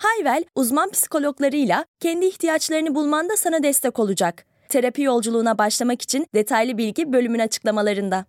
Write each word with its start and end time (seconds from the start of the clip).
Hayvel, 0.00 0.44
uzman 0.54 0.90
psikologlarıyla 0.90 1.84
kendi 2.00 2.26
ihtiyaçlarını 2.26 2.94
bulmanda 2.94 3.36
sana 3.36 3.62
destek 3.62 3.98
olacak. 3.98 4.46
Terapi 4.68 5.02
yolculuğuna 5.02 5.58
başlamak 5.58 6.02
için 6.02 6.26
detaylı 6.34 6.78
bilgi 6.78 7.12
bölümün 7.12 7.38
açıklamalarında. 7.38 8.24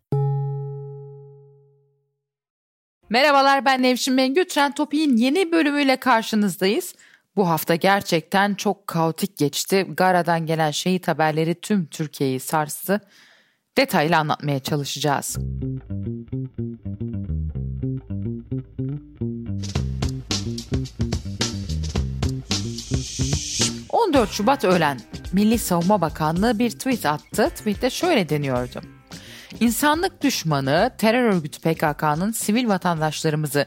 Merhabalar 3.09 3.65
ben 3.65 3.83
Nevşin 3.83 4.13
Mengü. 4.13 4.47
Trend 4.47 4.73
Topi'nin 4.73 5.17
yeni 5.17 5.51
bölümüyle 5.51 5.95
karşınızdayız. 5.95 6.95
Bu 7.35 7.49
hafta 7.49 7.75
gerçekten 7.75 8.55
çok 8.55 8.87
kaotik 8.87 9.37
geçti. 9.37 9.87
Gara'dan 9.97 10.45
gelen 10.45 10.71
şehit 10.71 11.07
haberleri 11.07 11.55
tüm 11.55 11.85
Türkiye'yi 11.85 12.39
sarstı. 12.39 13.01
Detaylı 13.77 14.17
anlatmaya 14.17 14.59
çalışacağız. 14.59 15.37
14 23.91 24.31
Şubat 24.31 24.65
öğlen 24.65 24.99
Milli 25.33 25.57
Savunma 25.57 26.01
Bakanlığı 26.01 26.59
bir 26.59 26.69
tweet 26.69 27.05
attı. 27.05 27.49
Tweette 27.49 27.89
şöyle 27.89 28.29
deniyordu. 28.29 28.81
İnsanlık 29.59 30.23
düşmanı 30.23 30.91
terör 30.97 31.23
örgütü 31.23 31.59
PKK'nın 31.59 32.31
sivil 32.31 32.67
vatandaşlarımızı 32.67 33.65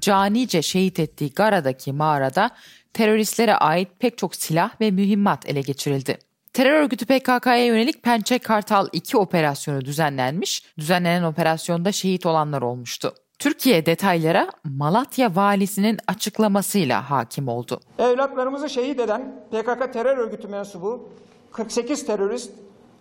canice 0.00 0.62
şehit 0.62 1.00
ettiği 1.00 1.30
Gara'daki 1.30 1.92
mağarada 1.92 2.50
teröristlere 2.92 3.54
ait 3.54 3.88
pek 3.98 4.18
çok 4.18 4.36
silah 4.36 4.80
ve 4.80 4.90
mühimmat 4.90 5.48
ele 5.48 5.60
geçirildi. 5.60 6.18
Terör 6.52 6.82
örgütü 6.82 7.06
PKK'ya 7.06 7.66
yönelik 7.66 8.02
Pençe 8.02 8.38
Kartal 8.38 8.88
2 8.92 9.16
operasyonu 9.16 9.84
düzenlenmiş. 9.84 10.62
Düzenlenen 10.78 11.22
operasyonda 11.22 11.92
şehit 11.92 12.26
olanlar 12.26 12.62
olmuştu. 12.62 13.14
Türkiye 13.44 13.86
detaylara 13.86 14.48
Malatya 14.64 15.36
valisinin 15.36 15.98
açıklamasıyla 16.08 17.10
hakim 17.10 17.48
oldu. 17.48 17.80
Evlatlarımızı 17.98 18.70
şehit 18.70 19.00
eden 19.00 19.44
PKK 19.50 19.92
terör 19.92 20.16
örgütü 20.16 20.48
mensubu 20.48 21.08
48 21.52 22.06
terörist 22.06 22.52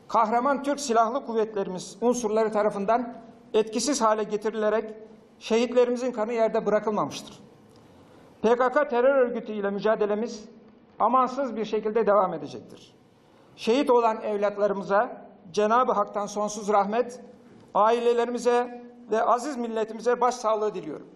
kahraman 0.08 0.64
Türk 0.64 0.80
Silahlı 0.80 1.26
Kuvvetlerimiz 1.26 1.98
unsurları 2.02 2.52
tarafından 2.52 3.14
etkisiz 3.54 4.02
hale 4.02 4.24
getirilerek 4.24 4.94
şehitlerimizin 5.40 6.12
kanı 6.12 6.34
yerde 6.34 6.66
bırakılmamıştır. 6.66 7.40
PKK 8.42 8.90
terör 8.90 9.16
örgütü 9.16 9.52
ile 9.52 9.70
mücadelemiz 9.70 10.44
amansız 11.00 11.56
bir 11.56 11.66
şekilde 11.66 12.08
devam 12.08 12.34
edecektir. 12.34 12.96
Şehit 13.56 13.90
olan 13.90 14.22
evlatlarımıza 14.22 15.28
Cenab-ı 15.52 15.92
Hak'tan 15.92 16.26
sonsuz 16.26 16.70
rahmet, 16.70 17.20
ailelerimize 17.74 18.83
ve 19.12 19.24
aziz 19.24 19.58
milletimize 19.58 20.22
başsağlığı 20.22 20.76
diliyorum. 20.76 21.08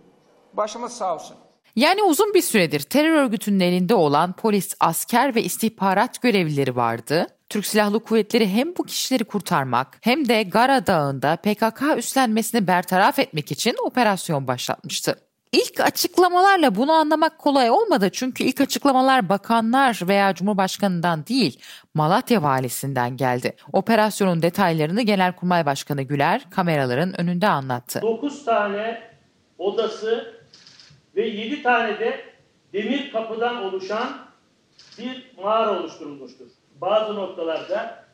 Başımız 0.54 0.94
sağ 0.94 1.16
olsun. 1.16 1.38
Yani 1.76 2.04
uzun 2.04 2.34
bir 2.34 2.42
süredir 2.42 2.80
terör 2.80 3.16
örgütünün 3.16 3.60
elinde 3.60 3.96
olan 3.96 4.34
polis, 4.34 4.76
asker 4.80 5.36
ve 5.36 5.44
istihbarat 5.44 6.22
görevlileri 6.22 6.76
vardı. 6.76 7.28
Türk 7.50 7.66
Silahlı 7.66 8.00
Kuvvetleri 8.00 8.50
hem 8.50 8.76
bu 8.76 8.84
kişileri 8.84 9.24
kurtarmak 9.24 9.98
hem 10.02 10.30
de 10.30 10.44
Gara 10.44 10.88
Dağı'nda 10.88 11.36
PKK 11.36 11.98
üstlenmesini 11.98 12.68
bertaraf 12.68 13.20
etmek 13.20 13.52
için 13.52 13.76
operasyon 13.86 14.48
başlatmıştı. 14.48 15.27
İlk 15.52 15.80
açıklamalarla 15.80 16.76
bunu 16.76 16.92
anlamak 16.92 17.40
kolay 17.40 17.70
olmadı 17.70 18.10
çünkü 18.14 18.44
ilk 18.44 18.62
açıklamalar 18.62 19.30
bakanlar 19.30 20.00
veya 20.08 20.36
Cumhurbaşkanı'ndan 20.36 21.26
değil 21.28 21.60
Malatya 21.94 22.44
valisinden 22.44 23.18
geldi. 23.18 23.56
Operasyonun 23.74 24.42
detaylarını 24.42 25.02
Genelkurmay 25.02 25.66
Başkanı 25.66 26.02
Güler 26.02 26.50
kameraların 26.50 27.22
önünde 27.22 27.48
anlattı. 27.48 28.02
9 28.02 28.46
tane 28.46 29.02
odası 29.58 30.34
ve 31.16 31.28
7 31.28 31.64
tane 31.64 32.00
de 32.00 32.26
demir 32.74 33.12
kapıdan 33.12 33.64
oluşan 33.64 34.18
bir 35.00 35.32
mağara 35.44 35.80
oluşturulmuştur. 35.80 36.46
Bazı 36.82 37.16
noktalarda 37.16 38.06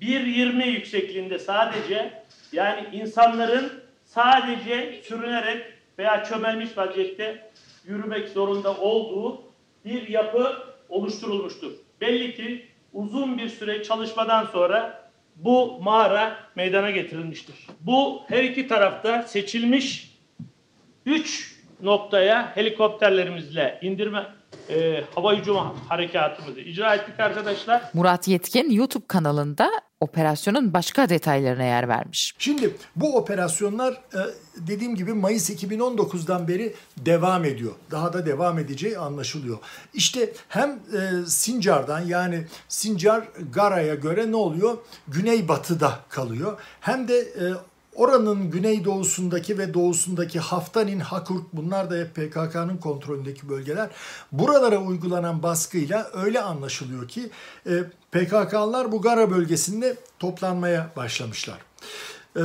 1.20 0.00 0.66
yüksekliğinde 0.66 1.38
sadece 1.38 2.24
yani 2.52 2.88
insanların 2.92 3.82
sadece 4.04 5.02
sürünerek 5.04 5.75
veya 5.98 6.24
çömelmiş 6.24 6.78
vaziyette 6.78 7.50
yürümek 7.86 8.28
zorunda 8.28 8.76
olduğu 8.76 9.42
bir 9.84 10.08
yapı 10.08 10.56
oluşturulmuştur. 10.88 11.72
Belli 12.00 12.34
ki 12.34 12.66
uzun 12.92 13.38
bir 13.38 13.48
süre 13.48 13.82
çalışmadan 13.82 14.46
sonra 14.46 15.10
bu 15.36 15.78
mağara 15.82 16.36
meydana 16.56 16.90
getirilmiştir. 16.90 17.54
Bu 17.80 18.22
her 18.28 18.44
iki 18.44 18.68
tarafta 18.68 19.22
seçilmiş 19.22 20.16
üç 21.06 21.56
noktaya 21.82 22.56
helikopterlerimizle 22.56 23.78
indirme 23.82 24.26
e, 24.70 25.04
hava 25.14 25.34
hücumu 25.34 25.76
harekatımızı 25.88 26.60
icra 26.60 26.94
ettik 26.94 27.20
arkadaşlar. 27.20 27.82
Murat 27.94 28.28
Yetkin 28.28 28.70
YouTube 28.70 29.04
kanalında 29.08 29.70
operasyonun 30.00 30.72
başka 30.72 31.08
detaylarına 31.08 31.64
yer 31.64 31.88
vermiş. 31.88 32.34
Şimdi 32.38 32.76
bu 32.96 33.16
operasyonlar 33.16 33.92
e, 33.92 34.20
dediğim 34.56 34.94
gibi 34.94 35.14
Mayıs 35.14 35.50
2019'dan 35.50 36.48
beri 36.48 36.74
devam 36.96 37.44
ediyor. 37.44 37.72
Daha 37.90 38.12
da 38.12 38.26
devam 38.26 38.58
edeceği 38.58 38.98
anlaşılıyor. 38.98 39.58
İşte 39.94 40.32
hem 40.48 40.70
e, 40.70 41.26
Sincar'dan 41.26 42.00
yani 42.00 42.44
Sincar 42.68 43.28
Gara'ya 43.52 43.94
göre 43.94 44.30
ne 44.30 44.36
oluyor? 44.36 44.78
Güneybatıda 45.08 46.00
kalıyor. 46.08 46.60
Hem 46.80 47.08
de 47.08 47.18
e, 47.18 47.44
Oranın 47.96 48.50
güneydoğusundaki 48.50 49.58
ve 49.58 49.74
doğusundaki 49.74 50.38
Haftanin, 50.38 51.00
Hakurt 51.00 51.44
bunlar 51.52 51.90
da 51.90 51.94
hep 51.94 52.14
PKK'nın 52.14 52.76
kontrolündeki 52.76 53.48
bölgeler. 53.48 53.88
Buralara 54.32 54.78
uygulanan 54.78 55.42
baskıyla 55.42 56.10
öyle 56.14 56.40
anlaşılıyor 56.40 57.08
ki 57.08 57.30
e, 57.66 57.84
PKK'lılar 58.12 58.92
bu 58.92 59.02
Gara 59.02 59.30
bölgesinde 59.30 59.96
toplanmaya 60.18 60.90
başlamışlar. 60.96 61.58
E, 62.36 62.42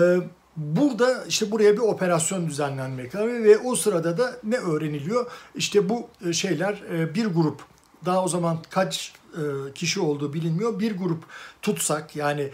burada 0.57 1.23
işte 1.25 1.51
buraya 1.51 1.73
bir 1.73 1.81
operasyon 1.81 2.47
düzenlenmek 2.47 3.15
ve 3.15 3.57
o 3.57 3.75
sırada 3.75 4.17
da 4.17 4.35
ne 4.43 4.57
öğreniliyor? 4.57 5.31
İşte 5.55 5.89
bu 5.89 6.07
e, 6.25 6.33
şeyler 6.33 6.81
bir 7.15 7.25
grup 7.25 7.61
daha 8.05 8.23
o 8.23 8.27
zaman 8.27 8.57
kaç 8.69 9.13
kişi 9.75 9.99
olduğu 9.99 10.33
bilinmiyor. 10.33 10.79
Bir 10.79 10.97
grup 10.97 11.23
tutsak 11.61 12.15
yani 12.15 12.49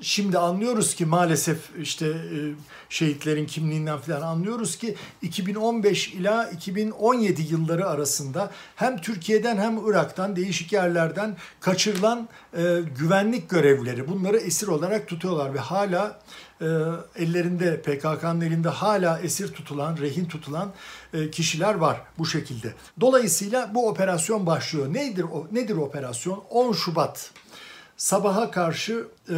şimdi 0.00 0.38
anlıyoruz 0.38 0.94
ki 0.94 1.06
maalesef 1.06 1.58
işte 1.78 2.06
e, 2.06 2.38
şehitlerin 2.88 3.46
kimliğinden 3.46 3.98
falan 3.98 4.22
anlıyoruz 4.22 4.76
ki 4.76 4.94
2015 5.22 6.08
ila 6.08 6.50
2017 6.50 7.42
yılları 7.42 7.88
arasında 7.88 8.50
hem 8.76 9.00
Türkiye'den 9.00 9.56
hem 9.56 9.88
Irak'tan 9.88 10.36
değişik 10.36 10.72
yerlerden 10.72 11.36
kaçırılan 11.60 12.28
e, 12.56 12.62
güvenlik 12.98 13.50
görevlileri 13.50 14.08
bunları 14.08 14.36
esir 14.36 14.68
olarak 14.68 15.08
tutuyorlar 15.08 15.54
ve 15.54 15.58
hala 15.58 16.20
e, 16.60 16.66
ellerinde 17.16 17.82
PKK'nın 17.82 18.40
elinde 18.40 18.68
hala 18.68 19.20
esir 19.20 19.48
tutulan, 19.48 19.96
rehin 19.96 20.24
tutulan 20.24 20.72
kişiler 21.32 21.74
var 21.74 22.00
bu 22.18 22.26
şekilde. 22.26 22.74
Dolayısıyla 23.00 23.74
bu 23.74 23.88
operasyon 23.88 24.46
başlıyor. 24.46 24.94
Nedir 24.94 25.22
o? 25.22 25.46
Nedir 25.52 25.76
operasyon? 25.76 26.44
10 26.50 26.72
Şubat 26.72 27.32
sabaha 27.98 28.50
karşı 28.50 29.08
e, 29.30 29.36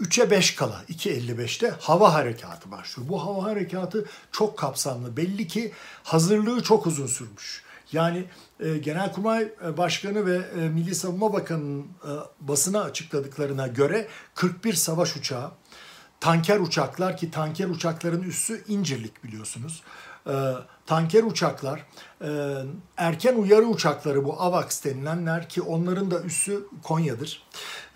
3'e 0.00 0.30
5 0.30 0.54
kala 0.54 0.84
2.55'te 0.88 1.74
hava 1.80 2.14
harekatı 2.14 2.70
başlıyor. 2.70 3.08
Bu 3.08 3.24
hava 3.24 3.42
harekatı 3.42 4.06
çok 4.32 4.58
kapsamlı. 4.58 5.16
Belli 5.16 5.46
ki 5.46 5.72
hazırlığı 6.02 6.62
çok 6.62 6.86
uzun 6.86 7.06
sürmüş. 7.06 7.62
Yani 7.92 8.24
e, 8.60 8.78
Genelkurmay 8.78 9.42
e, 9.64 9.76
Başkanı 9.76 10.26
ve 10.26 10.40
e, 10.60 10.68
Milli 10.68 10.94
Savunma 10.94 11.32
Bakanı'nın 11.32 11.82
e, 11.82 12.10
basına 12.40 12.82
açıkladıklarına 12.82 13.66
göre 13.66 14.08
41 14.34 14.72
savaş 14.72 15.16
uçağı, 15.16 15.50
tanker 16.20 16.60
uçaklar 16.60 17.16
ki 17.16 17.30
tanker 17.30 17.68
uçakların 17.68 18.22
üssü 18.22 18.64
İncirlik 18.68 19.24
biliyorsunuz 19.24 19.82
e, 20.26 20.54
tanker 20.86 21.22
uçaklar, 21.22 21.86
e, 22.22 22.28
erken 22.96 23.34
uyarı 23.34 23.66
uçakları 23.66 24.24
bu 24.24 24.42
AVAX 24.42 24.84
denilenler 24.84 25.48
ki 25.48 25.62
onların 25.62 26.10
da 26.10 26.20
üssü 26.20 26.64
Konya'dır. 26.82 27.42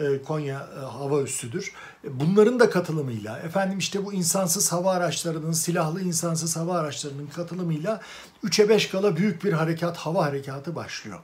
E, 0.00 0.22
Konya 0.22 0.68
e, 0.76 0.84
hava 0.84 1.20
üssüdür. 1.22 1.72
E, 2.04 2.20
bunların 2.20 2.60
da 2.60 2.70
katılımıyla 2.70 3.38
efendim 3.38 3.78
işte 3.78 4.04
bu 4.04 4.12
insansız 4.12 4.72
hava 4.72 4.92
araçlarının, 4.92 5.52
silahlı 5.52 6.02
insansız 6.02 6.56
hava 6.56 6.78
araçlarının 6.78 7.26
katılımıyla 7.26 8.00
3'e 8.44 8.68
5 8.68 8.86
kala 8.86 9.16
büyük 9.16 9.44
bir 9.44 9.52
harekat, 9.52 9.96
hava 9.96 10.24
harekatı 10.24 10.76
başlıyor. 10.76 11.20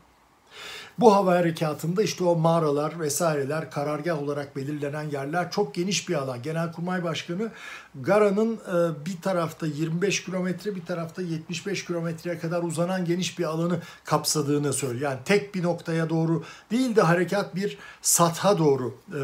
Bu 1.01 1.15
hava 1.15 1.35
harekatında 1.35 2.03
işte 2.03 2.25
o 2.25 2.37
mağaralar 2.37 3.01
vesaireler 3.01 3.71
karargah 3.71 4.23
olarak 4.23 4.57
belirlenen 4.57 5.11
yerler 5.11 5.51
çok 5.51 5.75
geniş 5.75 6.09
bir 6.09 6.15
alan. 6.15 6.43
Genelkurmay 6.43 7.05
Başkanı 7.05 7.51
Gara'nın 7.95 8.55
e, 8.55 9.07
bir 9.07 9.21
tarafta 9.23 9.67
25 9.67 10.25
kilometre 10.25 10.77
bir 10.77 10.85
tarafta 10.85 11.23
75 11.23 11.85
kilometreye 11.85 12.39
kadar 12.39 12.63
uzanan 12.63 13.05
geniş 13.05 13.39
bir 13.39 13.45
alanı 13.45 13.81
kapsadığını 14.05 14.73
söylüyor. 14.73 15.11
Yani 15.11 15.21
tek 15.25 15.55
bir 15.55 15.63
noktaya 15.63 16.11
doğru 16.11 16.45
değil 16.71 16.97
de 16.97 17.03
harekat 17.03 17.55
bir 17.55 17.79
satha 18.03 18.59
doğru 18.59 18.99
e, 19.09 19.21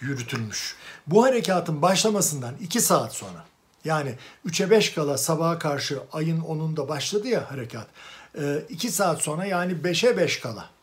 yürütülmüş. 0.00 0.76
Bu 1.06 1.24
harekatın 1.24 1.82
başlamasından 1.82 2.54
2 2.60 2.80
saat 2.80 3.14
sonra 3.14 3.44
yani 3.84 4.14
3'e 4.46 4.70
5 4.70 4.94
kala 4.94 5.18
sabaha 5.18 5.58
karşı 5.58 6.00
ayın 6.12 6.40
10'unda 6.40 6.88
başladı 6.88 7.28
ya 7.28 7.50
harekat. 7.50 7.86
2 8.68 8.90
saat 8.90 9.22
sonra 9.22 9.44
yani 9.44 9.72
5'e 9.72 10.16
5 10.16 10.40
kala 10.40 10.81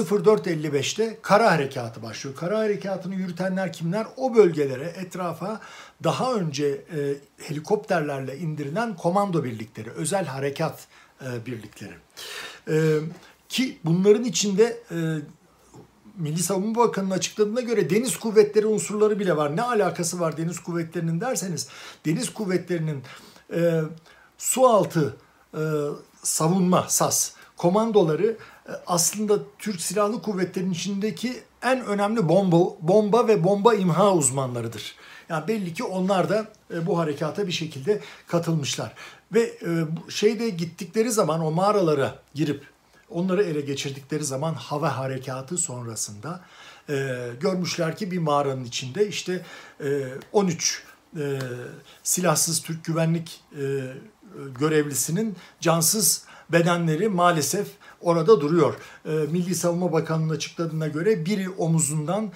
04.55'te 0.00 1.18
kara 1.22 1.50
harekatı 1.50 2.02
başlıyor. 2.02 2.36
Kara 2.36 2.58
harekatını 2.58 3.14
yürütenler 3.14 3.72
kimler? 3.72 4.06
O 4.16 4.34
bölgelere, 4.34 4.84
etrafa 4.84 5.60
daha 6.04 6.34
önce 6.34 6.66
e, 6.66 7.14
helikopterlerle 7.38 8.38
indirilen 8.38 8.96
komando 8.96 9.44
birlikleri, 9.44 9.90
özel 9.90 10.26
harekat 10.26 10.86
e, 11.20 11.46
birlikleri. 11.46 11.94
E, 12.68 12.98
ki 13.48 13.78
bunların 13.84 14.24
içinde 14.24 14.82
e, 14.90 14.96
Milli 16.16 16.42
Savunma 16.42 16.74
Bakanı'nın 16.74 17.10
açıkladığına 17.10 17.60
göre 17.60 17.90
deniz 17.90 18.16
kuvvetleri 18.16 18.66
unsurları 18.66 19.18
bile 19.18 19.36
var. 19.36 19.56
Ne 19.56 19.62
alakası 19.62 20.20
var 20.20 20.36
deniz 20.36 20.60
kuvvetlerinin 20.60 21.20
derseniz, 21.20 21.68
deniz 22.06 22.30
kuvvetlerinin 22.30 23.02
e, 23.54 23.80
su 24.38 24.66
altı 24.66 25.16
e, 25.54 25.60
savunma 26.22 26.86
SAS 26.88 27.32
komandoları 27.62 28.26
e, 28.26 28.72
aslında 28.86 29.38
Türk 29.58 29.80
Silahlı 29.80 30.22
Kuvvetleri'nin 30.22 30.72
içindeki 30.72 31.42
en 31.62 31.84
önemli 31.84 32.28
bomba, 32.28 32.56
bomba 32.80 33.28
ve 33.28 33.44
bomba 33.44 33.74
imha 33.74 34.14
uzmanlarıdır. 34.14 34.96
Yani 35.28 35.48
belli 35.48 35.74
ki 35.74 35.84
onlar 35.84 36.28
da 36.28 36.46
e, 36.74 36.86
bu 36.86 36.98
harekata 36.98 37.46
bir 37.46 37.52
şekilde 37.52 38.00
katılmışlar. 38.26 38.94
Ve 39.32 39.40
e, 39.40 39.70
şeyde 40.08 40.48
gittikleri 40.48 41.10
zaman 41.10 41.40
o 41.40 41.50
mağaralara 41.50 42.18
girip 42.34 42.66
onları 43.10 43.42
ele 43.42 43.60
geçirdikleri 43.60 44.24
zaman 44.24 44.54
hava 44.54 44.96
harekatı 44.98 45.58
sonrasında 45.58 46.40
görmüşler 47.40 47.96
ki 47.96 48.10
bir 48.10 48.18
mağaranın 48.18 48.64
içinde 48.64 49.08
işte 49.08 49.44
13 50.32 50.82
silahsız 52.02 52.62
Türk 52.62 52.84
güvenlik 52.84 53.40
görevlisinin 54.58 55.36
cansız 55.60 56.24
bedenleri 56.52 57.08
maalesef 57.08 57.66
orada 58.00 58.40
duruyor. 58.40 58.74
E, 59.06 59.10
Milli 59.10 59.54
Savunma 59.54 59.92
Bakanlığı'nın 59.92 60.34
açıkladığına 60.34 60.88
göre 60.88 61.26
biri 61.26 61.50
omuzundan 61.50 62.32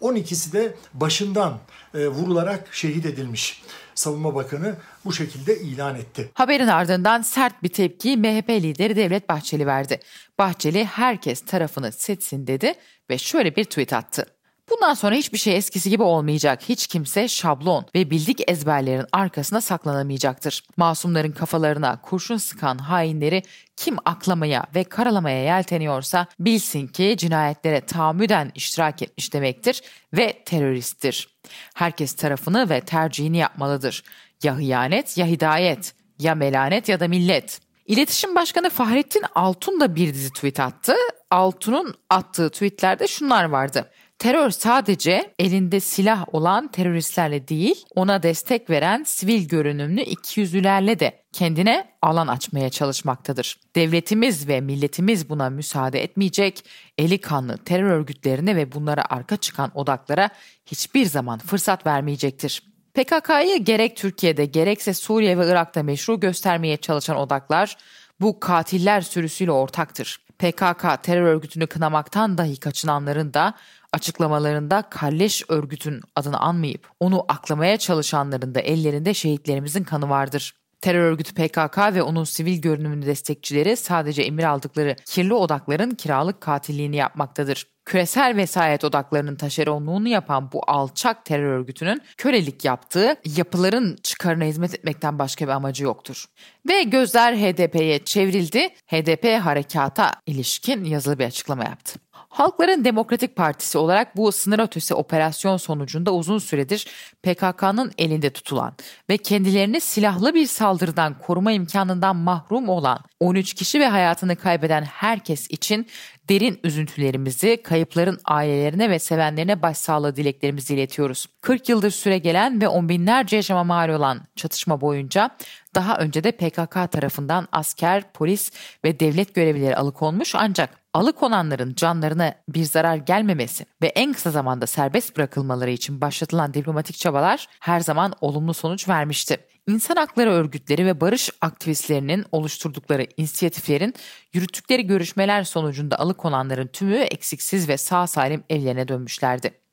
12'si 0.00 0.52
de 0.52 0.74
başından 0.94 1.58
e, 1.94 2.08
vurularak 2.08 2.74
şehit 2.74 3.06
edilmiş. 3.06 3.62
Savunma 3.94 4.34
Bakanı 4.34 4.76
bu 5.04 5.12
şekilde 5.12 5.60
ilan 5.60 5.94
etti. 5.94 6.30
Haberin 6.34 6.66
ardından 6.66 7.22
sert 7.22 7.62
bir 7.62 7.68
tepki 7.68 8.16
MHP 8.16 8.50
lideri 8.50 8.96
Devlet 8.96 9.28
Bahçeli 9.28 9.66
verdi. 9.66 10.00
Bahçeli 10.38 10.84
herkes 10.84 11.44
tarafını 11.44 11.92
seçsin 11.92 12.46
dedi 12.46 12.74
ve 13.10 13.18
şöyle 13.18 13.56
bir 13.56 13.64
tweet 13.64 13.92
attı. 13.92 14.26
Bundan 14.70 14.94
sonra 14.94 15.14
hiçbir 15.14 15.38
şey 15.38 15.56
eskisi 15.56 15.90
gibi 15.90 16.02
olmayacak. 16.02 16.62
Hiç 16.68 16.86
kimse 16.86 17.28
şablon 17.28 17.86
ve 17.94 18.10
bildik 18.10 18.50
ezberlerin 18.50 19.06
arkasına 19.12 19.60
saklanamayacaktır. 19.60 20.62
Masumların 20.76 21.32
kafalarına 21.32 22.00
kurşun 22.02 22.36
sıkan 22.36 22.78
hainleri 22.78 23.42
kim 23.76 23.96
aklamaya 24.04 24.66
ve 24.74 24.84
karalamaya 24.84 25.42
yelteniyorsa 25.42 26.26
bilsin 26.40 26.86
ki 26.86 27.14
cinayetlere 27.18 27.80
tahammüden 27.80 28.52
iştirak 28.54 29.02
etmiş 29.02 29.32
demektir 29.32 29.82
ve 30.16 30.42
teröristtir. 30.44 31.38
Herkes 31.74 32.16
tarafını 32.16 32.70
ve 32.70 32.80
tercihini 32.80 33.36
yapmalıdır. 33.36 34.04
Ya 34.42 34.56
hıyanet 34.56 35.18
ya 35.18 35.26
hidayet, 35.26 35.94
ya 36.18 36.34
melanet 36.34 36.88
ya 36.88 37.00
da 37.00 37.08
millet. 37.08 37.60
İletişim 37.86 38.34
Başkanı 38.34 38.70
Fahrettin 38.70 39.24
Altun 39.34 39.80
da 39.80 39.94
bir 39.94 40.14
dizi 40.14 40.32
tweet 40.32 40.60
attı. 40.60 40.94
Altun'un 41.30 41.94
attığı 42.10 42.50
tweetlerde 42.50 43.06
şunlar 43.06 43.44
vardı. 43.44 43.90
Terör 44.18 44.50
sadece 44.50 45.34
elinde 45.38 45.80
silah 45.80 46.34
olan 46.34 46.68
teröristlerle 46.68 47.48
değil, 47.48 47.84
ona 47.94 48.22
destek 48.22 48.70
veren 48.70 49.02
sivil 49.02 49.48
görünümlü 49.48 50.00
ikiyüzlülerle 50.00 51.00
de 51.00 51.22
kendine 51.32 51.88
alan 52.02 52.26
açmaya 52.26 52.70
çalışmaktadır. 52.70 53.60
Devletimiz 53.76 54.48
ve 54.48 54.60
milletimiz 54.60 55.28
buna 55.28 55.50
müsaade 55.50 56.02
etmeyecek, 56.02 56.64
eli 56.98 57.20
kanlı 57.20 57.58
terör 57.58 57.90
örgütlerine 57.90 58.56
ve 58.56 58.72
bunlara 58.72 59.04
arka 59.10 59.36
çıkan 59.36 59.78
odaklara 59.78 60.30
hiçbir 60.66 61.06
zaman 61.06 61.38
fırsat 61.38 61.86
vermeyecektir. 61.86 62.62
PKK'yı 62.94 63.64
gerek 63.64 63.96
Türkiye'de 63.96 64.44
gerekse 64.44 64.94
Suriye 64.94 65.38
ve 65.38 65.46
Irak'ta 65.48 65.82
meşru 65.82 66.20
göstermeye 66.20 66.76
çalışan 66.76 67.16
odaklar 67.16 67.76
bu 68.20 68.40
katiller 68.40 69.00
sürüsüyle 69.00 69.52
ortaktır. 69.52 70.20
PKK 70.38 71.02
terör 71.02 71.22
örgütünü 71.22 71.66
kınamaktan 71.66 72.38
dahi 72.38 72.60
kaçınanların 72.60 73.34
da 73.34 73.54
açıklamalarında 73.92 74.82
kalleş 74.90 75.44
örgütün 75.48 76.00
adını 76.16 76.38
anmayıp 76.38 76.88
onu 77.00 77.24
aklamaya 77.28 77.76
çalışanların 77.76 78.54
da 78.54 78.60
ellerinde 78.60 79.14
şehitlerimizin 79.14 79.84
kanı 79.84 80.08
vardır. 80.08 80.54
Terör 80.80 81.00
örgütü 81.00 81.34
PKK 81.34 81.78
ve 81.78 82.02
onun 82.02 82.24
sivil 82.24 82.60
görünümlü 82.60 83.06
destekçileri 83.06 83.76
sadece 83.76 84.22
emir 84.22 84.44
aldıkları 84.44 84.96
kirli 85.04 85.34
odakların 85.34 85.90
kiralık 85.90 86.40
katilliğini 86.40 86.96
yapmaktadır. 86.96 87.66
Küresel 87.84 88.36
vesayet 88.36 88.84
odaklarının 88.84 89.36
taşeronluğunu 89.36 90.08
yapan 90.08 90.52
bu 90.52 90.60
alçak 90.66 91.24
terör 91.24 91.52
örgütünün 91.52 92.02
kölelik 92.16 92.64
yaptığı 92.64 93.16
yapıların 93.36 93.96
çıkarına 94.02 94.44
hizmet 94.44 94.74
etmekten 94.74 95.18
başka 95.18 95.46
bir 95.46 95.52
amacı 95.52 95.84
yoktur. 95.84 96.24
Ve 96.68 96.82
gözler 96.82 97.36
HDP'ye 97.36 98.04
çevrildi. 98.04 98.68
HDP 98.86 99.44
harekata 99.44 100.12
ilişkin 100.26 100.84
yazılı 100.84 101.18
bir 101.18 101.24
açıklama 101.24 101.64
yaptı. 101.64 102.00
Halkların 102.38 102.84
Demokratik 102.84 103.36
Partisi 103.36 103.78
olarak 103.78 104.16
bu 104.16 104.32
sınır 104.32 104.58
ötesi 104.58 104.94
operasyon 104.94 105.56
sonucunda 105.56 106.14
uzun 106.14 106.38
süredir 106.38 106.86
PKK'nın 107.22 107.92
elinde 107.98 108.30
tutulan 108.30 108.74
ve 109.10 109.16
kendilerini 109.16 109.80
silahlı 109.80 110.34
bir 110.34 110.46
saldırıdan 110.46 111.18
koruma 111.18 111.52
imkanından 111.52 112.16
mahrum 112.16 112.68
olan 112.68 112.98
13 113.20 113.54
kişi 113.54 113.80
ve 113.80 113.88
hayatını 113.88 114.36
kaybeden 114.36 114.82
herkes 114.82 115.50
için 115.50 115.86
derin 116.28 116.60
üzüntülerimizi 116.64 117.62
kayıpların 117.62 118.18
ailelerine 118.24 118.90
ve 118.90 118.98
sevenlerine 118.98 119.62
başsağlığı 119.62 120.16
dileklerimizi 120.16 120.74
iletiyoruz. 120.74 121.26
40 121.40 121.68
yıldır 121.68 121.90
süre 121.90 122.18
gelen 122.18 122.60
ve 122.60 122.68
on 122.68 122.88
binlerce 122.88 123.36
yaşama 123.36 123.64
mal 123.64 123.88
olan 123.88 124.20
çatışma 124.36 124.80
boyunca 124.80 125.30
daha 125.74 125.98
önce 125.98 126.24
de 126.24 126.32
PKK 126.32 126.92
tarafından 126.92 127.48
asker, 127.52 128.12
polis 128.12 128.50
ve 128.84 129.00
devlet 129.00 129.34
görevlileri 129.34 129.76
alıkonmuş 129.76 130.34
ancak 130.34 130.70
alıkonanların 130.94 131.74
canlarına 131.74 132.34
bir 132.48 132.64
zarar 132.64 132.96
gelmemesi 132.96 133.66
ve 133.82 133.86
en 133.86 134.12
kısa 134.12 134.30
zamanda 134.30 134.66
serbest 134.66 135.16
bırakılmaları 135.16 135.70
için 135.70 136.00
başlatılan 136.00 136.54
diplomatik 136.54 136.96
çabalar 136.96 137.46
her 137.60 137.80
zaman 137.80 138.12
olumlu 138.20 138.54
sonuç 138.54 138.88
vermişti. 138.88 139.36
İnsan 139.68 139.96
hakları 139.96 140.30
örgütleri 140.30 140.86
ve 140.86 141.00
barış 141.00 141.30
aktivistlerinin 141.40 142.24
oluşturdukları 142.32 143.06
inisiyatiflerin 143.16 143.94
yürüttükleri 144.32 144.86
görüşmeler 144.86 145.44
sonucunda 145.44 145.98
alıkonanların 145.98 146.66
tümü 146.66 146.96
eksiksiz 146.96 147.68
ve 147.68 147.76
sağ 147.76 148.06
salim 148.06 148.44
evlerine 148.50 148.88
dönmüşlerdi. 148.88 149.67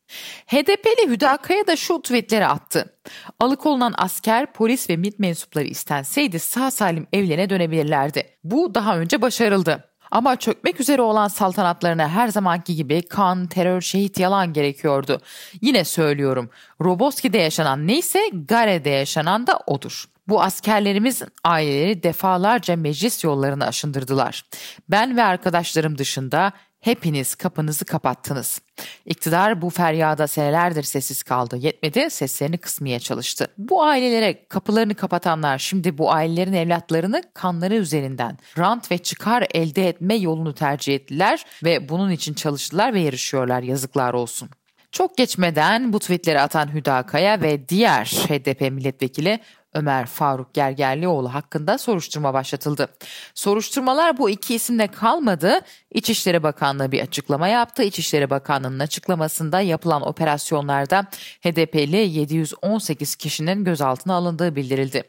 HDP'li 0.48 1.10
Hüdakaya 1.10 1.68
da 1.68 1.76
şu 1.76 2.02
tweetleri 2.02 2.48
attı. 2.48 2.98
Alıkonulan 3.40 3.94
asker, 3.98 4.54
polis 4.54 4.90
ve 4.90 4.98
MİT 4.98 5.20
mensupları 5.20 5.66
istenseydi 5.66 6.40
sağ 6.40 6.72
salim 6.72 7.08
evlerine 7.14 7.50
dönebilirlerdi. 7.50 8.38
Bu 8.44 8.76
daha 8.76 8.98
önce 8.98 9.22
başarıldı. 9.22 9.90
Ama 10.12 10.36
çökmek 10.36 10.80
üzere 10.80 11.02
olan 11.02 11.28
saltanatlarına 11.28 12.10
her 12.10 12.28
zamanki 12.28 12.76
gibi 12.76 13.02
kan, 13.02 13.48
terör, 13.48 13.82
şehit, 13.82 14.20
yalan 14.20 14.54
gerekiyordu. 14.54 15.22
Yine 15.62 15.84
söylüyorum, 15.84 16.50
Roboski'de 16.82 17.38
yaşanan 17.38 17.88
neyse 17.88 18.30
Gare'de 18.34 18.90
yaşanan 18.90 19.48
da 19.48 19.60
odur. 19.68 20.06
Bu 20.28 20.42
askerlerimizin 20.42 21.28
aileleri 21.44 22.04
defalarca 22.04 22.76
meclis 22.76 23.24
yollarını 23.24 23.68
aşındırdılar. 23.68 24.46
Ben 24.90 25.18
ve 25.18 25.24
arkadaşlarım 25.24 25.98
dışında 25.98 26.52
Hepiniz 26.86 27.36
kapınızı 27.36 27.86
kapattınız. 27.86 28.62
İktidar 29.06 29.62
bu 29.62 29.70
feryada 29.70 30.28
senelerdir 30.28 30.84
sessiz 30.84 31.24
kaldı. 31.24 31.58
Yetmedi 31.58 32.10
seslerini 32.10 32.58
kısmaya 32.58 33.00
çalıştı. 33.00 33.48
Bu 33.58 33.84
ailelere 33.84 34.48
kapılarını 34.48 34.96
kapatanlar 34.96 35.58
şimdi 35.58 35.98
bu 35.98 36.12
ailelerin 36.12 36.54
evlatlarını 36.54 37.24
kanları 37.34 37.76
üzerinden 37.76 38.38
rant 38.58 38.92
ve 38.92 38.98
çıkar 38.98 39.48
elde 39.54 39.90
etme 39.90 40.16
yolunu 40.16 40.54
tercih 40.54 40.96
ettiler 40.96 41.46
ve 41.64 41.90
bunun 41.90 42.12
için 42.12 42.34
çalıştılar 42.34 42.94
ve 42.94 43.00
yarışıyorlar 43.00 43.64
yazıklar 43.64 44.14
olsun. 44.14 44.50
Çok 44.92 45.18
geçmeden 45.18 45.94
bu 45.94 46.00
tweetleri 46.00 46.42
atan 46.42 46.74
Hüda 46.74 47.04
Kaya 47.04 47.42
ve 47.42 47.70
diğer 47.70 48.06
HDP 48.06 48.62
milletvekili 48.62 49.40
Ömer 49.76 50.06
Faruk 50.06 50.54
Gergerlioğlu 50.54 51.34
hakkında 51.34 51.78
soruşturma 51.78 52.34
başlatıldı. 52.34 52.88
Soruşturmalar 53.34 54.18
bu 54.18 54.30
iki 54.30 54.56
isimle 54.56 54.88
kalmadı. 54.88 55.60
İçişleri 55.92 56.44
Bakanlığı 56.44 56.92
bir 56.92 57.02
açıklama 57.02 57.48
yaptı. 57.48 57.84
İçişleri 57.84 58.30
Bakanlığı'nın 58.30 58.80
açıklamasında 58.80 59.62
yapılan 59.62 60.08
operasyonlarda 60.08 61.02
HDP'li 61.42 61.98
718 61.98 63.16
kişinin 63.16 63.64
gözaltına 63.64 64.14
alındığı 64.14 64.56
bildirildi. 64.56 65.04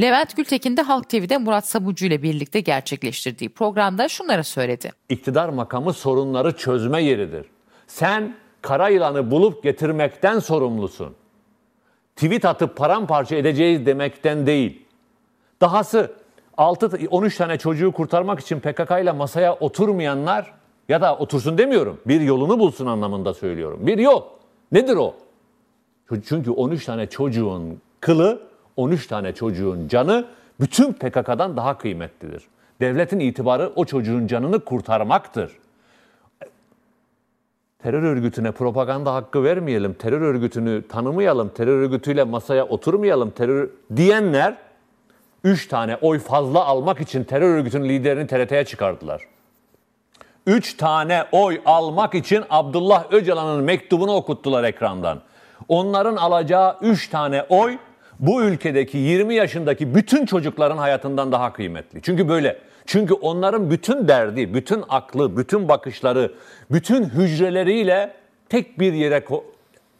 Levent 0.00 0.36
Gültekin 0.36 0.76
de 0.76 0.82
Halk 0.82 1.08
TV'de 1.08 1.38
Murat 1.38 1.68
Sabuncu 1.68 2.06
ile 2.06 2.22
birlikte 2.22 2.60
gerçekleştirdiği 2.60 3.50
programda 3.50 4.08
şunları 4.08 4.44
söyledi. 4.44 4.92
İktidar 5.08 5.48
makamı 5.48 5.92
sorunları 5.92 6.56
çözme 6.56 7.02
yeridir. 7.02 7.46
Sen 7.86 8.36
kara 8.62 8.88
yılanı 8.88 9.30
bulup 9.30 9.62
getirmekten 9.62 10.38
sorumlusun. 10.38 11.14
Tweet 12.18 12.44
atıp 12.44 12.76
paramparça 12.76 13.36
edeceğiz 13.36 13.86
demekten 13.86 14.46
değil. 14.46 14.82
Dahası 15.60 16.12
6 16.56 16.90
13 17.10 17.36
tane 17.36 17.58
çocuğu 17.58 17.92
kurtarmak 17.92 18.40
için 18.40 18.60
PKK 18.60 18.90
ile 19.02 19.12
masaya 19.12 19.54
oturmayanlar 19.54 20.54
ya 20.88 21.00
da 21.00 21.16
otursun 21.16 21.58
demiyorum. 21.58 22.00
Bir 22.06 22.20
yolunu 22.20 22.58
bulsun 22.58 22.86
anlamında 22.86 23.34
söylüyorum. 23.34 23.86
Bir 23.86 23.98
yol. 23.98 24.22
Nedir 24.72 24.96
o? 24.96 25.14
Çünkü 26.28 26.50
13 26.50 26.84
tane 26.84 27.06
çocuğun 27.06 27.80
kılı, 28.00 28.40
13 28.76 29.06
tane 29.06 29.34
çocuğun 29.34 29.88
canı 29.88 30.26
bütün 30.60 30.92
PKK'dan 30.92 31.56
daha 31.56 31.78
kıymetlidir. 31.78 32.42
Devletin 32.80 33.20
itibarı 33.20 33.72
o 33.76 33.84
çocuğun 33.84 34.26
canını 34.26 34.60
kurtarmaktır 34.60 35.52
terör 37.82 38.02
örgütüne 38.02 38.52
propaganda 38.52 39.14
hakkı 39.14 39.44
vermeyelim, 39.44 39.94
terör 39.94 40.20
örgütünü 40.20 40.88
tanımayalım, 40.88 41.48
terör 41.48 41.82
örgütüyle 41.82 42.24
masaya 42.24 42.64
oturmayalım 42.64 43.30
terör 43.30 43.68
diyenler 43.96 44.54
3 45.44 45.68
tane 45.68 45.96
oy 45.96 46.18
fazla 46.18 46.64
almak 46.64 47.00
için 47.00 47.24
terör 47.24 47.54
örgütünün 47.58 47.88
liderini 47.88 48.26
TRT'ye 48.26 48.64
çıkardılar. 48.64 49.22
3 50.46 50.76
tane 50.76 51.24
oy 51.32 51.60
almak 51.64 52.14
için 52.14 52.44
Abdullah 52.50 53.12
Öcalan'ın 53.12 53.64
mektubunu 53.64 54.12
okuttular 54.12 54.64
ekrandan. 54.64 55.20
Onların 55.68 56.16
alacağı 56.16 56.76
3 56.80 57.08
tane 57.08 57.42
oy 57.42 57.78
bu 58.18 58.42
ülkedeki 58.42 58.98
20 58.98 59.34
yaşındaki 59.34 59.94
bütün 59.94 60.26
çocukların 60.26 60.78
hayatından 60.78 61.32
daha 61.32 61.52
kıymetli. 61.52 62.02
Çünkü 62.02 62.28
böyle 62.28 62.58
çünkü 62.88 63.14
onların 63.14 63.70
bütün 63.70 64.08
derdi, 64.08 64.54
bütün 64.54 64.84
aklı, 64.88 65.36
bütün 65.36 65.68
bakışları, 65.68 66.34
bütün 66.70 67.04
hücreleriyle 67.04 68.14
tek 68.48 68.80
bir 68.80 68.92
yere 68.92 69.24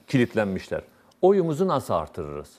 kilitlenmişler. 0.07 0.81
Oyumuzu 1.23 1.69
nasıl 1.69 1.95
artırırız? 1.95 2.51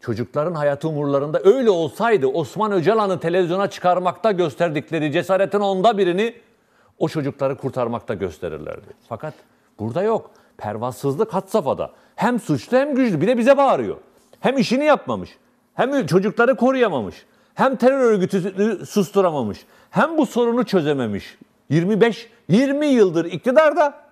Çocukların 0.00 0.54
hayatı 0.54 0.88
umurlarında 0.88 1.40
öyle 1.44 1.70
olsaydı 1.70 2.26
Osman 2.26 2.72
Öcalan'ı 2.72 3.20
televizyona 3.20 3.70
çıkarmakta 3.70 4.32
gösterdikleri 4.32 5.12
cesaretin 5.12 5.60
onda 5.60 5.98
birini 5.98 6.34
o 6.98 7.08
çocukları 7.08 7.56
kurtarmakta 7.56 8.14
gösterirlerdi. 8.14 8.86
Fakat 9.08 9.34
burada 9.78 10.02
yok. 10.02 10.30
Pervasızlık 10.56 11.34
had 11.34 11.48
safhada. 11.48 11.90
Hem 12.16 12.40
suçlu 12.40 12.76
hem 12.76 12.94
güçlü. 12.94 13.20
Bir 13.20 13.26
de 13.26 13.38
bize 13.38 13.56
bağırıyor. 13.56 13.96
Hem 14.40 14.58
işini 14.58 14.84
yapmamış. 14.84 15.30
Hem 15.74 16.06
çocukları 16.06 16.56
koruyamamış 16.56 17.26
hem 17.54 17.76
terör 17.76 18.00
örgütü 18.00 18.86
susturamamış 18.86 19.66
hem 19.90 20.18
bu 20.18 20.26
sorunu 20.26 20.64
çözememiş. 20.64 21.38
25 21.70 22.30
20 22.48 22.86
yıldır 22.86 23.24
iktidarda. 23.24 24.02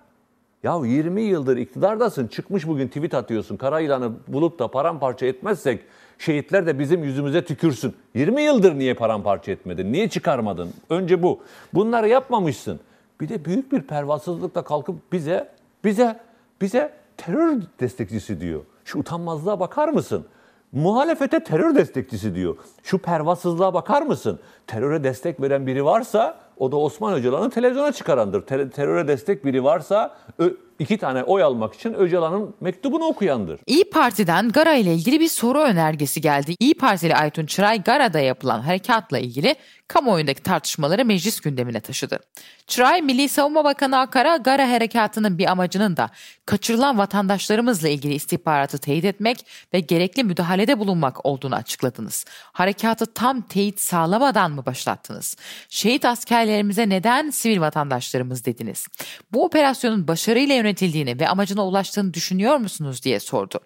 Ya 0.63 0.79
20 0.85 1.21
yıldır 1.21 1.57
iktidardasın. 1.57 2.27
Çıkmış 2.27 2.67
bugün 2.67 2.87
tweet 2.87 3.13
atıyorsun. 3.13 3.57
Kara 3.57 3.79
ilanı 3.79 4.11
bulup 4.27 4.59
da 4.59 4.67
paramparça 4.67 5.25
etmezsek 5.25 5.83
şehitler 6.17 6.67
de 6.67 6.79
bizim 6.79 7.03
yüzümüze 7.03 7.45
tükürsün. 7.45 7.95
20 8.15 8.41
yıldır 8.41 8.75
niye 8.75 8.93
paramparça 8.93 9.51
etmedin? 9.51 9.93
Niye 9.93 10.09
çıkarmadın? 10.09 10.69
Önce 10.89 11.23
bu. 11.23 11.39
Bunları 11.73 12.07
yapmamışsın. 12.07 12.79
Bir 13.21 13.29
de 13.29 13.45
büyük 13.45 13.71
bir 13.71 13.81
pervasızlıkla 13.81 14.63
kalkıp 14.63 15.11
bize 15.11 15.49
bize 15.83 16.19
bize 16.61 16.93
terör 17.17 17.61
destekçisi 17.79 18.41
diyor. 18.41 18.61
Şu 18.85 18.99
utanmazlığa 18.99 19.59
bakar 19.59 19.87
mısın? 19.87 20.25
Muhalefete 20.71 21.43
terör 21.43 21.75
destekçisi 21.75 22.35
diyor. 22.35 22.55
Şu 22.83 22.97
pervasızlığa 22.97 23.73
bakar 23.73 24.01
mısın? 24.01 24.39
Teröre 24.67 25.03
destek 25.03 25.41
veren 25.41 25.67
biri 25.67 25.85
varsa 25.85 26.37
o 26.57 26.71
da 26.71 26.77
Osman 26.77 27.13
Öcalan'ı 27.13 27.49
televizyona 27.49 27.91
çıkarandır. 27.91 28.41
Ter- 28.41 28.69
teröre 28.69 29.07
destek 29.07 29.45
biri 29.45 29.63
varsa 29.63 30.15
ö- 30.39 30.53
iki 30.81 30.97
tane 30.97 31.23
oy 31.23 31.43
almak 31.43 31.73
için 31.73 31.93
Öcalan'ın 31.93 32.55
mektubunu 32.61 33.03
okuyandır. 33.03 33.59
İyi 33.67 33.89
Parti'den 33.89 34.49
Gara 34.49 34.73
ile 34.73 34.93
ilgili 34.93 35.19
bir 35.19 35.27
soru 35.27 35.59
önergesi 35.59 36.21
geldi. 36.21 36.55
İyi 36.59 36.73
Partili 36.73 37.15
Aytun 37.15 37.45
Çıray 37.45 37.83
Gara'da 37.83 38.19
yapılan 38.19 38.61
harekatla 38.61 39.19
ilgili 39.19 39.55
kamuoyundaki 39.87 40.43
tartışmaları 40.43 41.05
meclis 41.05 41.39
gündemine 41.39 41.79
taşıdı. 41.79 42.19
Çıray, 42.67 43.01
Milli 43.01 43.29
Savunma 43.29 43.63
Bakanı 43.63 43.99
Akar'a 43.99 44.37
Gara 44.37 44.69
harekatının 44.69 45.37
bir 45.37 45.51
amacının 45.51 45.97
da 45.97 46.09
kaçırılan 46.45 46.97
vatandaşlarımızla 46.97 47.89
ilgili 47.89 48.13
istihbaratı 48.13 48.77
teyit 48.77 49.05
etmek 49.05 49.45
ve 49.73 49.79
gerekli 49.79 50.23
müdahalede 50.23 50.79
bulunmak 50.79 51.25
olduğunu 51.25 51.55
açıkladınız. 51.55 52.25
Harekatı 52.29 53.05
tam 53.13 53.41
teyit 53.41 53.79
sağlamadan 53.79 54.51
mı 54.51 54.65
başlattınız? 54.65 55.35
Şehit 55.69 56.05
askerlerimize 56.05 56.89
neden 56.89 57.29
sivil 57.29 57.59
vatandaşlarımız 57.59 58.45
dediniz? 58.45 58.87
Bu 59.33 59.45
operasyonun 59.45 60.07
başarıyla 60.07 60.55
yönetildiğini 60.71 61.19
ve 61.19 61.27
amacına 61.27 61.65
ulaştığını 61.67 62.13
düşünüyor 62.13 62.57
musunuz 62.57 63.03
diye 63.03 63.19
sordu. 63.19 63.59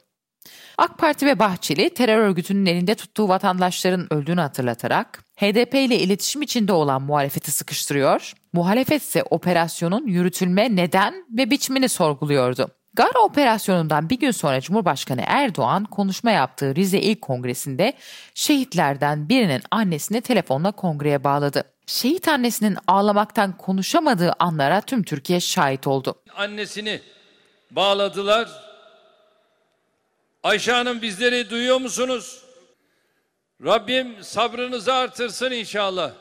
AK 0.77 0.97
Parti 0.97 1.25
ve 1.25 1.39
Bahçeli 1.39 1.89
terör 1.89 2.17
örgütünün 2.17 2.65
elinde 2.65 2.95
tuttuğu 2.95 3.27
vatandaşların 3.27 4.13
öldüğünü 4.13 4.41
hatırlatarak 4.41 5.24
HDP 5.38 5.74
ile 5.74 6.00
iletişim 6.00 6.41
içinde 6.41 6.74
olan 6.74 7.01
muhalefeti 7.01 7.51
sıkıştırıyor, 7.51 8.33
muhalefet 8.53 9.01
ise 9.01 9.24
operasyonun 9.24 10.07
yürütülme 10.07 10.75
neden 10.75 11.25
ve 11.29 11.50
biçimini 11.50 11.89
sorguluyordu. 11.89 12.67
Gara 12.93 13.19
operasyonundan 13.24 14.09
bir 14.09 14.19
gün 14.19 14.31
sonra 14.31 14.62
Cumhurbaşkanı 14.62 15.21
Erdoğan 15.25 15.85
konuşma 15.85 16.31
yaptığı 16.31 16.75
Rize 16.75 17.00
İl 17.00 17.15
Kongresi'nde 17.15 17.93
şehitlerden 18.35 19.29
birinin 19.29 19.62
annesini 19.71 20.21
telefonla 20.21 20.71
kongreye 20.71 21.24
bağladı. 21.24 21.75
Şehit 21.88 22.27
annesinin 22.27 22.77
ağlamaktan 22.88 23.58
konuşamadığı 23.58 24.34
anlara 24.39 24.82
tüm 24.82 25.04
Türkiye 25.04 25.39
şahit 25.39 25.88
oldu. 25.88 26.15
Annesini 26.36 27.01
bağladılar. 27.72 28.50
Ayşe 30.44 30.72
Hanım 30.72 31.01
bizleri 31.01 31.50
duyuyor 31.50 31.77
musunuz? 31.77 32.44
Rabbim 33.63 34.24
sabrınızı 34.24 34.94
artırsın 34.94 35.51
inşallah. 35.51 36.12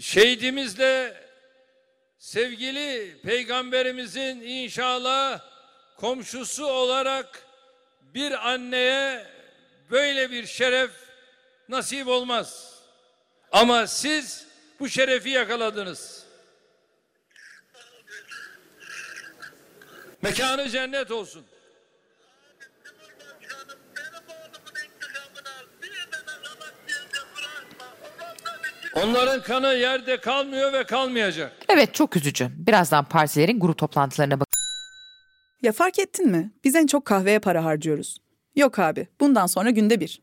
Şehidimizle 0.00 1.14
sevgili 2.18 3.16
peygamberimizin 3.22 4.40
inşallah 4.40 5.40
komşusu 5.96 6.66
olarak 6.66 7.42
bir 8.14 8.50
anneye 8.50 9.26
böyle 9.90 10.30
bir 10.30 10.46
şeref 10.46 11.07
nasip 11.68 12.08
olmaz. 12.08 12.74
Ama 13.52 13.86
siz 13.86 14.46
bu 14.80 14.88
şerefi 14.88 15.30
yakaladınız. 15.30 16.24
Mekanı 20.22 20.68
cennet 20.68 21.10
olsun. 21.10 21.44
Onların 28.94 29.42
kanı 29.42 29.66
yerde 29.74 30.20
kalmıyor 30.20 30.72
ve 30.72 30.84
kalmayacak. 30.84 31.52
Evet 31.68 31.94
çok 31.94 32.16
üzücü. 32.16 32.48
Birazdan 32.56 33.04
partilerin 33.04 33.60
grup 33.60 33.78
toplantılarına 33.78 34.40
bak. 34.40 34.48
Ya 35.62 35.72
fark 35.72 35.98
ettin 35.98 36.28
mi? 36.30 36.52
Biz 36.64 36.74
en 36.74 36.86
çok 36.86 37.04
kahveye 37.04 37.38
para 37.38 37.64
harcıyoruz. 37.64 38.18
Yok 38.56 38.78
abi 38.78 39.08
bundan 39.20 39.46
sonra 39.46 39.70
günde 39.70 40.00
bir. 40.00 40.22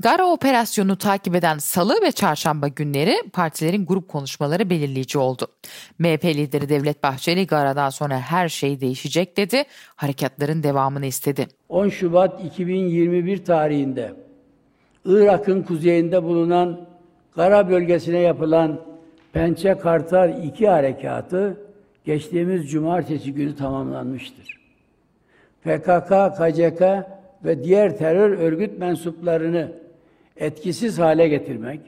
Gara 0.00 0.26
operasyonu 0.26 0.96
takip 0.96 1.34
eden 1.34 1.58
salı 1.58 2.02
ve 2.02 2.12
çarşamba 2.12 2.68
günleri 2.68 3.16
partilerin 3.32 3.86
grup 3.86 4.08
konuşmaları 4.08 4.70
belirleyici 4.70 5.18
oldu. 5.18 5.46
MHP 5.98 6.24
lideri 6.24 6.68
Devlet 6.68 7.02
Bahçeli 7.02 7.46
Gara'dan 7.46 7.90
sonra 7.90 8.18
her 8.18 8.48
şey 8.48 8.80
değişecek 8.80 9.36
dedi, 9.36 9.64
harekatların 9.96 10.62
devamını 10.62 11.06
istedi. 11.06 11.48
10 11.68 11.88
Şubat 11.88 12.44
2021 12.44 13.44
tarihinde 13.44 14.12
Irak'ın 15.04 15.62
kuzeyinde 15.62 16.22
bulunan 16.22 16.88
Gara 17.36 17.70
bölgesine 17.70 18.18
yapılan 18.18 18.80
Pençe 19.32 19.78
Kartal 19.78 20.44
2 20.44 20.68
harekatı 20.68 21.60
geçtiğimiz 22.04 22.70
cumartesi 22.70 23.32
günü 23.32 23.56
tamamlanmıştır. 23.56 24.58
PKK, 25.64 26.10
KCK 26.36 26.82
ve 27.44 27.64
diğer 27.64 27.98
terör 27.98 28.30
örgüt 28.30 28.78
mensuplarını 28.78 29.87
etkisiz 30.38 30.98
hale 30.98 31.28
getirmek, 31.28 31.80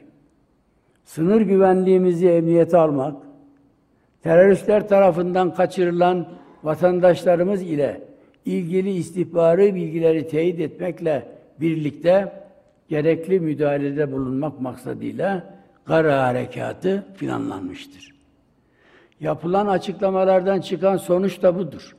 sınır 1.05 1.41
güvenliğimizi 1.41 2.29
emniyete 2.29 2.77
almak, 2.77 3.15
teröristler 4.23 4.87
tarafından 4.87 5.53
kaçırılan 5.53 6.27
vatandaşlarımız 6.63 7.61
ile 7.61 8.01
ilgili 8.45 8.91
istihbari 8.91 9.75
bilgileri 9.75 10.27
teyit 10.27 10.59
etmekle 10.59 11.27
birlikte 11.59 12.33
gerekli 12.89 13.39
müdahalede 13.39 14.11
bulunmak 14.11 14.61
maksadıyla 14.61 15.53
Kara 15.85 16.23
Harekatı 16.23 17.05
planlanmıştır. 17.19 18.15
Yapılan 19.19 19.67
açıklamalardan 19.67 20.61
çıkan 20.61 20.97
sonuç 20.97 21.41
da 21.41 21.55
budur. 21.55 21.95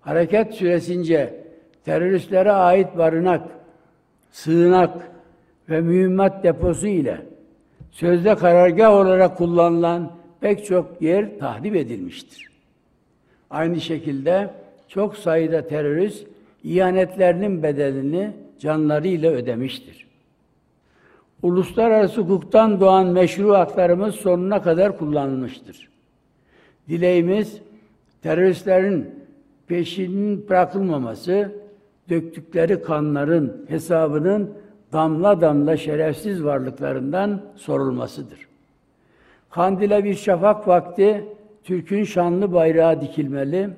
Hareket 0.00 0.54
süresince 0.54 1.44
teröristlere 1.84 2.52
ait 2.52 2.98
barınak, 2.98 3.42
sığınak 4.30 5.13
ve 5.70 5.80
mühimmat 5.80 6.44
deposu 6.44 6.86
ile 6.86 7.20
sözde 7.90 8.34
karargah 8.34 8.92
olarak 8.92 9.38
kullanılan 9.38 10.12
pek 10.40 10.66
çok 10.66 11.02
yer 11.02 11.38
tahrip 11.38 11.76
edilmiştir. 11.76 12.48
Aynı 13.50 13.80
şekilde 13.80 14.50
çok 14.88 15.16
sayıda 15.16 15.66
terörist 15.66 16.26
ihanetlerinin 16.64 17.62
bedelini 17.62 18.30
canlarıyla 18.58 19.30
ödemiştir. 19.30 20.06
Uluslararası 21.42 22.20
hukuktan 22.20 22.80
doğan 22.80 23.06
meşru 23.06 23.54
haklarımız 23.54 24.14
sonuna 24.14 24.62
kadar 24.62 24.98
kullanılmıştır. 24.98 25.88
Dileğimiz 26.88 27.58
teröristlerin 28.22 29.10
peşinin 29.66 30.48
bırakılmaması, 30.48 31.52
döktükleri 32.10 32.82
kanların 32.82 33.66
hesabının 33.68 34.50
damla 34.94 35.40
damla 35.40 35.76
şerefsiz 35.76 36.44
varlıklarından 36.44 37.40
sorulmasıdır. 37.56 38.48
Kandile 39.50 40.04
bir 40.04 40.14
şafak 40.14 40.68
vakti 40.68 41.24
Türk'ün 41.64 42.04
şanlı 42.04 42.52
bayrağı 42.52 43.00
dikilmeli, 43.00 43.70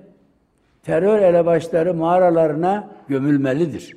terör 0.83 1.19
elebaşları 1.19 1.95
mağaralarına 1.95 2.89
gömülmelidir. 3.09 3.97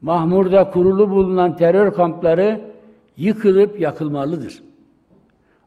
Mahmur'da 0.00 0.70
kurulu 0.70 1.10
bulunan 1.10 1.56
terör 1.56 1.94
kampları 1.94 2.60
yıkılıp 3.16 3.80
yakılmalıdır. 3.80 4.62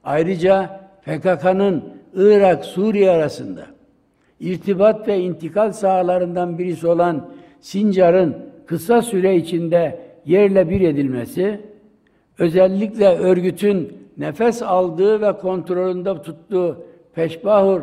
Ayrıca 0.04 0.80
PKK'nın 1.06 1.84
Irak, 2.14 2.66
Suriye 2.66 3.12
arasında 3.12 3.66
irtibat 4.40 5.08
ve 5.08 5.20
intikal 5.20 5.72
sahalarından 5.72 6.58
birisi 6.58 6.88
olan 6.88 7.30
Sincar'ın 7.62 8.38
kısa 8.66 9.02
süre 9.02 9.36
içinde 9.36 10.03
yerle 10.26 10.70
bir 10.70 10.82
edilmesi, 10.82 11.62
özellikle 12.38 13.08
örgütün 13.08 13.98
nefes 14.18 14.62
aldığı 14.62 15.22
ve 15.22 15.38
kontrolünde 15.38 16.22
tuttuğu 16.22 16.86
Peşbahur 17.14 17.82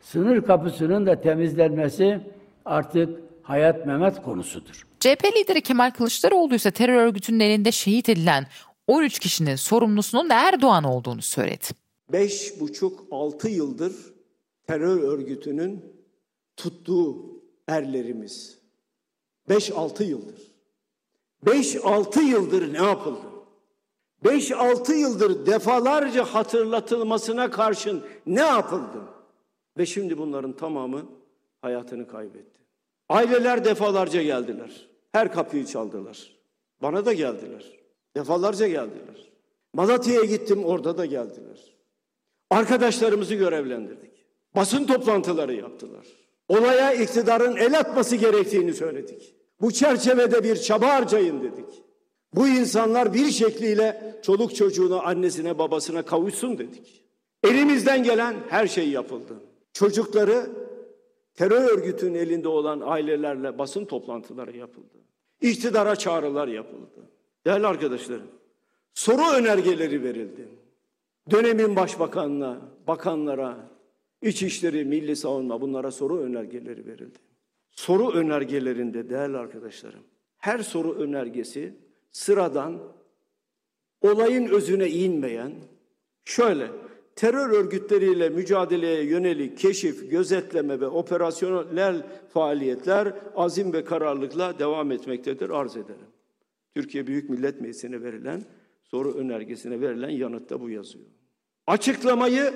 sınır 0.00 0.42
kapısının 0.42 1.06
da 1.06 1.20
temizlenmesi 1.20 2.20
artık 2.64 3.20
hayat 3.42 3.86
memet 3.86 4.22
konusudur. 4.22 4.86
CHP 5.00 5.24
lideri 5.36 5.60
Kemal 5.60 5.90
Kılıçdaroğlu 5.90 6.54
ise 6.54 6.70
terör 6.70 6.94
örgütünün 6.94 7.40
elinde 7.40 7.72
şehit 7.72 8.08
edilen 8.08 8.46
13 8.86 9.18
kişinin 9.18 9.56
sorumlusunun 9.56 10.30
Erdoğan 10.30 10.84
olduğunu 10.84 11.22
söyledi. 11.22 11.64
5,5-6 12.12 13.48
yıldır 13.48 13.92
terör 14.66 15.02
örgütünün 15.02 15.84
tuttuğu 16.56 17.16
erlerimiz. 17.68 18.58
5-6 19.48 20.04
yıldır. 20.04 20.47
5-6 21.46 22.22
yıldır 22.22 22.72
ne 22.72 22.84
yapıldı? 22.84 23.26
5-6 24.24 24.94
yıldır 24.94 25.46
defalarca 25.46 26.24
hatırlatılmasına 26.24 27.50
karşın 27.50 28.02
ne 28.26 28.40
yapıldı? 28.40 29.02
Ve 29.78 29.86
şimdi 29.86 30.18
bunların 30.18 30.52
tamamı 30.52 31.06
hayatını 31.62 32.08
kaybetti. 32.08 32.60
Aileler 33.08 33.64
defalarca 33.64 34.22
geldiler. 34.22 34.88
Her 35.12 35.32
kapıyı 35.32 35.66
çaldılar. 35.66 36.36
Bana 36.82 37.06
da 37.06 37.12
geldiler. 37.12 37.78
Defalarca 38.16 38.68
geldiler. 38.68 39.30
Malatya'ya 39.74 40.24
gittim 40.24 40.64
orada 40.64 40.98
da 40.98 41.06
geldiler. 41.06 41.76
Arkadaşlarımızı 42.50 43.34
görevlendirdik. 43.34 44.26
Basın 44.56 44.86
toplantıları 44.86 45.54
yaptılar. 45.54 46.06
Olaya 46.48 46.92
iktidarın 46.92 47.56
el 47.56 47.78
atması 47.78 48.16
gerektiğini 48.16 48.74
söyledik. 48.74 49.34
Bu 49.60 49.70
çerçevede 49.70 50.44
bir 50.44 50.56
çaba 50.56 50.88
harcayın 50.88 51.42
dedik. 51.42 51.82
Bu 52.34 52.48
insanlar 52.48 53.14
bir 53.14 53.30
şekliyle 53.30 54.18
çoluk 54.22 54.54
çocuğuna, 54.54 55.02
annesine, 55.02 55.58
babasına 55.58 56.02
kavuşsun 56.02 56.58
dedik. 56.58 57.04
Elimizden 57.44 58.02
gelen 58.02 58.36
her 58.48 58.66
şey 58.66 58.88
yapıldı. 58.88 59.34
Çocukları 59.72 60.50
terör 61.34 61.78
örgütünün 61.78 62.14
elinde 62.14 62.48
olan 62.48 62.80
ailelerle 62.84 63.58
basın 63.58 63.84
toplantıları 63.84 64.56
yapıldı. 64.56 64.98
İktidara 65.40 65.96
çağrılar 65.96 66.48
yapıldı. 66.48 67.10
Değerli 67.46 67.66
arkadaşlarım, 67.66 68.26
soru 68.94 69.32
önergeleri 69.32 70.02
verildi. 70.04 70.48
Dönemin 71.30 71.76
başbakanına, 71.76 72.58
bakanlara, 72.86 73.56
İçişleri, 74.22 74.84
Milli 74.84 75.16
Savunma 75.16 75.60
bunlara 75.60 75.90
soru 75.90 76.20
önergeleri 76.20 76.86
verildi. 76.86 77.27
Soru 77.78 78.10
önergelerinde 78.12 79.10
değerli 79.10 79.36
arkadaşlarım, 79.36 80.02
her 80.38 80.58
soru 80.58 80.94
önergesi 80.94 81.74
sıradan, 82.10 82.80
olayın 84.00 84.46
özüne 84.46 84.88
inmeyen, 84.88 85.52
şöyle, 86.24 86.70
terör 87.16 87.50
örgütleriyle 87.50 88.28
mücadeleye 88.28 89.04
yönelik 89.04 89.58
keşif, 89.58 90.10
gözetleme 90.10 90.80
ve 90.80 90.86
operasyonel 90.86 92.06
faaliyetler 92.28 93.14
azim 93.36 93.72
ve 93.72 93.84
kararlılıkla 93.84 94.58
devam 94.58 94.92
etmektedir 94.92 95.50
arz 95.50 95.76
ederim. 95.76 96.08
Türkiye 96.74 97.06
Büyük 97.06 97.30
Millet 97.30 97.60
Meclisi'ne 97.60 98.02
verilen 98.02 98.42
soru 98.82 99.14
önergesine 99.14 99.80
verilen 99.80 100.10
yanıtta 100.10 100.60
bu 100.60 100.70
yazıyor. 100.70 101.06
Açıklamayı 101.66 102.54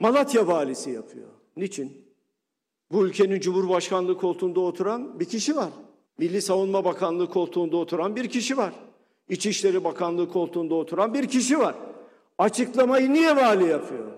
Malatya 0.00 0.46
valisi 0.46 0.90
yapıyor. 0.90 1.28
Niçin? 1.56 2.01
Bu 2.92 3.06
ülkenin 3.06 3.40
Cumhurbaşkanlığı 3.40 4.18
koltuğunda 4.18 4.60
oturan 4.60 5.20
bir 5.20 5.24
kişi 5.24 5.56
var. 5.56 5.70
Milli 6.18 6.42
Savunma 6.42 6.84
Bakanlığı 6.84 7.30
koltuğunda 7.30 7.76
oturan 7.76 8.16
bir 8.16 8.28
kişi 8.28 8.56
var. 8.56 8.72
İçişleri 9.28 9.84
Bakanlığı 9.84 10.32
koltuğunda 10.32 10.74
oturan 10.74 11.14
bir 11.14 11.28
kişi 11.28 11.58
var. 11.58 11.74
Açıklamayı 12.38 13.12
niye 13.12 13.36
vali 13.36 13.68
yapıyor? 13.68 14.12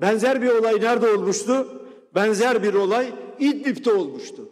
Benzer 0.00 0.42
bir 0.42 0.48
olay 0.48 0.80
nerede 0.80 1.08
olmuştu? 1.08 1.82
Benzer 2.14 2.62
bir 2.62 2.74
olay 2.74 3.12
İdlib'de 3.38 3.92
olmuştu. 3.92 4.48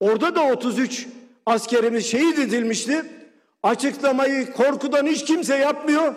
Orada 0.00 0.34
da 0.34 0.52
33 0.52 1.08
askerimiz 1.46 2.06
şehit 2.06 2.38
edilmişti. 2.38 3.04
Açıklamayı 3.62 4.52
korkudan 4.52 5.06
hiç 5.06 5.24
kimse 5.24 5.56
yapmıyor. 5.56 6.14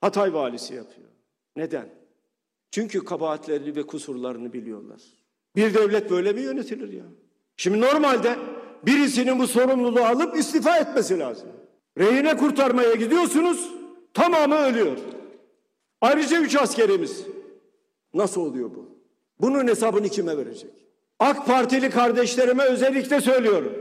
Hatay 0.00 0.34
valisi 0.34 0.74
yapıyor. 0.74 1.08
Neden? 1.56 1.95
Çünkü 2.76 3.04
kabahatlerini 3.04 3.76
ve 3.76 3.82
kusurlarını 3.86 4.52
biliyorlar. 4.52 5.00
Bir 5.56 5.74
devlet 5.74 6.10
böyle 6.10 6.32
mi 6.32 6.40
yönetilir 6.40 6.92
ya? 6.92 7.04
Şimdi 7.56 7.80
normalde 7.80 8.36
birisinin 8.86 9.38
bu 9.38 9.46
sorumluluğu 9.46 10.04
alıp 10.04 10.38
istifa 10.38 10.78
etmesi 10.78 11.18
lazım. 11.18 11.48
Rehine 11.98 12.36
kurtarmaya 12.36 12.94
gidiyorsunuz, 12.94 13.70
tamamı 14.14 14.54
ölüyor. 14.54 14.96
Ayrıca 16.00 16.40
üç 16.40 16.56
askerimiz. 16.56 17.24
Nasıl 18.14 18.40
oluyor 18.40 18.70
bu? 18.70 18.88
Bunun 19.40 19.68
hesabını 19.68 20.08
kime 20.08 20.36
verecek? 20.36 20.70
AK 21.18 21.46
Partili 21.46 21.90
kardeşlerime 21.90 22.64
özellikle 22.64 23.20
söylüyorum. 23.20 23.72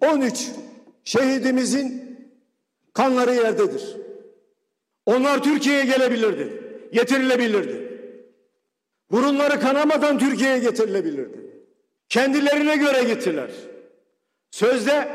13 0.00 0.50
şehidimizin 1.04 2.18
Kanları 2.92 3.34
yerdedir. 3.34 3.96
Onlar 5.06 5.42
Türkiye'ye 5.42 5.84
gelebilirdi. 5.84 6.64
Getirilebilirdi. 6.92 7.83
Burunları 9.10 9.60
kanamadan 9.60 10.18
Türkiye'ye 10.18 10.58
getirilebilirdi. 10.58 11.40
Kendilerine 12.08 12.76
göre 12.76 13.04
gittiler. 13.04 13.50
Sözde 14.50 15.08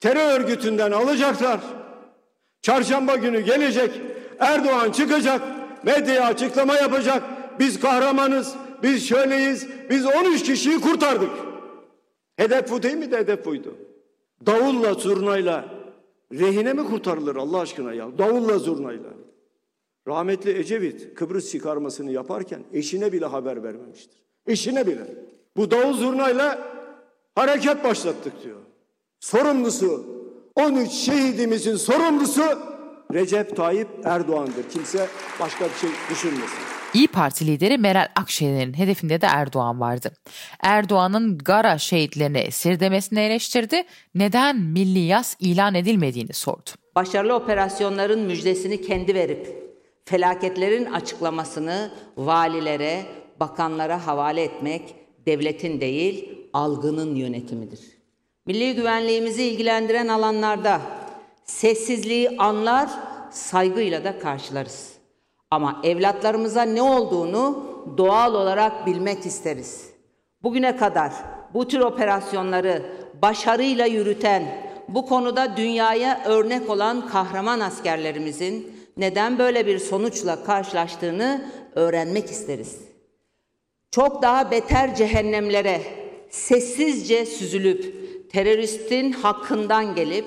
terör 0.00 0.40
örgütünden 0.40 0.92
alacaklar. 0.92 1.60
Çarşamba 2.62 3.16
günü 3.16 3.40
gelecek. 3.40 4.00
Erdoğan 4.38 4.92
çıkacak. 4.92 5.42
Medyaya 5.82 6.26
açıklama 6.26 6.74
yapacak. 6.74 7.22
Biz 7.58 7.80
kahramanız. 7.80 8.54
Biz 8.82 9.08
şöyleyiz. 9.08 9.68
Biz 9.90 10.06
13 10.06 10.42
kişiyi 10.42 10.80
kurtardık. 10.80 11.30
Hedef 12.36 12.70
bu 12.70 12.82
değil 12.82 12.96
mi 12.96 13.10
de 13.10 13.18
hedef 13.18 13.44
buydu. 13.44 13.74
Davulla 14.46 14.94
zurnayla 14.94 15.64
rehine 16.32 16.72
mi 16.72 16.84
kurtarılır 16.84 17.36
Allah 17.36 17.60
aşkına 17.60 17.92
ya? 17.92 18.18
Davulla 18.18 18.58
zurnayla. 18.58 19.10
Rahmetli 20.08 20.58
Ecevit 20.58 21.14
Kıbrıs 21.14 21.52
çıkarmasını 21.52 22.12
yaparken 22.12 22.62
eşine 22.72 23.12
bile 23.12 23.26
haber 23.26 23.62
vermemiştir. 23.62 24.22
Eşine 24.46 24.86
bile. 24.86 25.06
Bu 25.56 25.70
davul 25.70 25.92
zurnayla 25.92 26.58
hareket 27.34 27.84
başlattık 27.84 28.44
diyor. 28.44 28.60
Sorumlusu 29.20 30.06
13 30.56 30.90
şehidimizin 30.90 31.76
sorumlusu 31.76 32.42
Recep 33.12 33.56
Tayyip 33.56 33.88
Erdoğan'dır. 34.04 34.70
Kimse 34.72 35.08
başka 35.40 35.64
bir 35.64 35.74
şey 35.74 35.90
düşünmesin. 36.10 36.58
İyi 36.94 37.08
Parti 37.08 37.46
lideri 37.46 37.78
Meral 37.78 38.08
Akşener'in 38.16 38.74
hedefinde 38.74 39.20
de 39.20 39.26
Erdoğan 39.26 39.80
vardı. 39.80 40.12
Erdoğan'ın 40.62 41.38
Gara 41.38 41.78
şehitlerini 41.78 42.38
esir 42.38 42.80
demesini 42.80 43.20
eleştirdi, 43.20 43.84
neden 44.14 44.56
milli 44.56 44.98
yas 44.98 45.36
ilan 45.40 45.74
edilmediğini 45.74 46.32
sordu. 46.32 46.70
Başarılı 46.94 47.34
operasyonların 47.34 48.20
müjdesini 48.20 48.82
kendi 48.82 49.14
verip 49.14 49.65
felaketlerin 50.06 50.84
açıklamasını 50.84 51.90
valilere, 52.16 53.02
bakanlara 53.40 54.06
havale 54.06 54.42
etmek 54.42 54.94
devletin 55.26 55.80
değil, 55.80 56.38
algının 56.52 57.14
yönetimidir. 57.14 57.80
Milli 58.46 58.74
güvenliğimizi 58.74 59.44
ilgilendiren 59.44 60.08
alanlarda 60.08 60.80
sessizliği 61.44 62.30
anlar, 62.38 62.90
saygıyla 63.30 64.04
da 64.04 64.18
karşılarız. 64.18 64.92
Ama 65.50 65.80
evlatlarımıza 65.84 66.62
ne 66.62 66.82
olduğunu 66.82 67.64
doğal 67.98 68.34
olarak 68.34 68.86
bilmek 68.86 69.26
isteriz. 69.26 69.90
Bugüne 70.42 70.76
kadar 70.76 71.12
bu 71.54 71.68
tür 71.68 71.80
operasyonları 71.80 72.82
başarıyla 73.22 73.86
yürüten, 73.86 74.66
bu 74.88 75.06
konuda 75.06 75.56
dünyaya 75.56 76.22
örnek 76.24 76.70
olan 76.70 77.08
kahraman 77.08 77.60
askerlerimizin 77.60 78.75
neden 78.96 79.38
böyle 79.38 79.66
bir 79.66 79.78
sonuçla 79.78 80.44
karşılaştığını 80.44 81.52
öğrenmek 81.74 82.30
isteriz. 82.30 82.76
Çok 83.90 84.22
daha 84.22 84.50
beter 84.50 84.94
cehennemlere 84.94 85.82
sessizce 86.30 87.26
süzülüp 87.26 88.06
teröristin 88.32 89.12
hakkından 89.12 89.94
gelip 89.94 90.26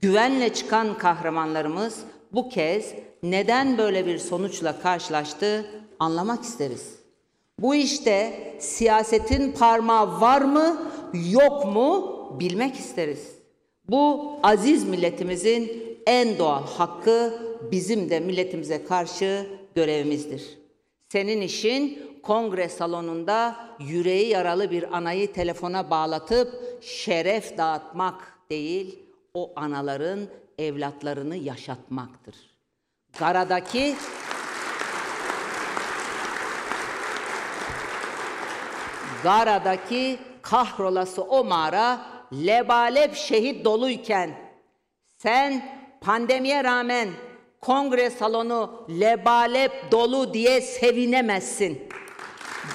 güvenle 0.00 0.54
çıkan 0.54 0.98
kahramanlarımız 0.98 2.00
bu 2.32 2.48
kez 2.48 2.94
neden 3.22 3.78
böyle 3.78 4.06
bir 4.06 4.18
sonuçla 4.18 4.80
karşılaştı 4.80 5.66
anlamak 5.98 6.42
isteriz. 6.42 6.96
Bu 7.58 7.74
işte 7.74 8.32
siyasetin 8.58 9.52
parmağı 9.52 10.20
var 10.20 10.42
mı 10.42 10.92
yok 11.30 11.66
mu 11.66 12.16
bilmek 12.40 12.74
isteriz. 12.74 13.36
Bu 13.88 14.32
aziz 14.42 14.84
milletimizin 14.88 15.82
en 16.06 16.38
doğal 16.38 16.66
hakkı 16.66 17.45
bizim 17.62 18.10
de 18.10 18.20
milletimize 18.20 18.84
karşı 18.84 19.46
görevimizdir. 19.74 20.58
Senin 21.08 21.40
işin 21.40 22.06
kongre 22.22 22.68
salonunda 22.68 23.56
yüreği 23.80 24.28
yaralı 24.28 24.70
bir 24.70 24.96
anayı 24.96 25.32
telefona 25.32 25.90
bağlatıp 25.90 26.54
şeref 26.82 27.58
dağıtmak 27.58 28.38
değil, 28.50 28.98
o 29.34 29.52
anaların 29.56 30.20
evlatlarını 30.58 31.36
yaşatmaktır. 31.36 32.36
Garadaki 33.18 33.94
Gara'daki 39.22 40.18
kahrolası 40.42 41.22
o 41.22 41.44
mağara 41.44 42.00
lebalep 42.32 43.14
şehit 43.14 43.64
doluyken 43.64 44.30
sen 45.18 45.78
pandemiye 46.00 46.64
rağmen 46.64 47.08
kongre 47.60 48.10
salonu 48.10 48.86
lebalep 49.00 49.92
dolu 49.92 50.34
diye 50.34 50.60
sevinemezsin. 50.60 51.88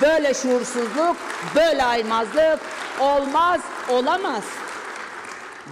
Böyle 0.02 0.34
şuursuzluk, 0.34 1.17
böyle 1.56 1.84
aymazlık 1.84 2.60
olmaz, 3.00 3.62
olamaz. 3.89 4.44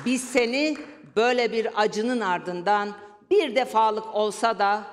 Biz 0.06 0.24
seni 0.32 0.78
böyle 1.16 1.52
bir 1.52 1.82
acının 1.82 2.20
ardından 2.22 2.90
bir 3.32 3.56
defalık 3.56 4.16
olsa 4.16 4.60
da 4.60 4.84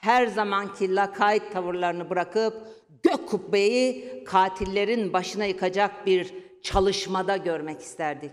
her 0.00 0.26
zamanki 0.26 0.94
lakayt 0.94 1.52
tavırlarını 1.52 2.10
bırakıp 2.10 2.54
gök 3.02 3.28
kubbeyi 3.28 4.24
katillerin 4.24 5.12
başına 5.12 5.44
yıkacak 5.44 6.06
bir 6.06 6.34
çalışmada 6.62 7.36
görmek 7.36 7.80
isterdik. 7.80 8.32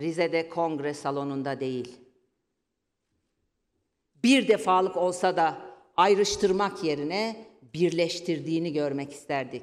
Rize'de 0.00 0.48
kongre 0.48 0.94
salonunda 0.94 1.60
değil. 1.60 2.05
Bir 4.24 4.48
defalık 4.48 4.96
olsa 4.96 5.36
da 5.36 5.58
ayrıştırmak 5.96 6.84
yerine 6.84 7.36
birleştirdiğini 7.74 8.72
görmek 8.72 9.12
isterdik. 9.12 9.62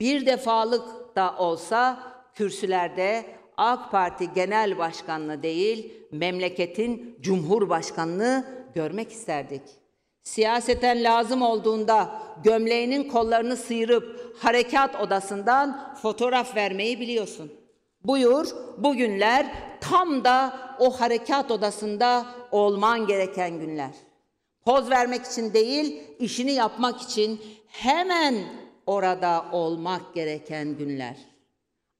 Bir 0.00 0.26
defalık 0.26 1.16
da 1.16 1.34
olsa 1.38 2.02
kürsülerde 2.34 3.26
AK 3.56 3.90
Parti 3.90 4.32
Genel 4.34 4.78
Başkanlığı 4.78 5.42
değil, 5.42 5.92
memleketin 6.12 7.18
Cumhurbaşkanlığı 7.20 8.44
görmek 8.74 9.12
isterdik. 9.12 9.62
Siyaseten 10.22 11.04
lazım 11.04 11.42
olduğunda 11.42 12.22
gömleğinin 12.44 13.08
kollarını 13.08 13.56
sıyırıp 13.56 14.34
harekat 14.38 15.00
odasından 15.00 15.94
fotoğraf 16.02 16.56
vermeyi 16.56 17.00
biliyorsun. 17.00 17.52
Buyur, 18.06 18.46
bugünler 18.78 19.46
tam 19.80 20.24
da 20.24 20.58
o 20.78 21.00
harekat 21.00 21.50
odasında 21.50 22.26
olman 22.50 23.06
gereken 23.06 23.58
günler. 23.58 23.90
Poz 24.64 24.90
vermek 24.90 25.26
için 25.26 25.54
değil, 25.54 26.02
işini 26.18 26.52
yapmak 26.52 27.02
için 27.02 27.40
hemen 27.68 28.34
orada 28.86 29.44
olmak 29.52 30.14
gereken 30.14 30.76
günler. 30.76 31.16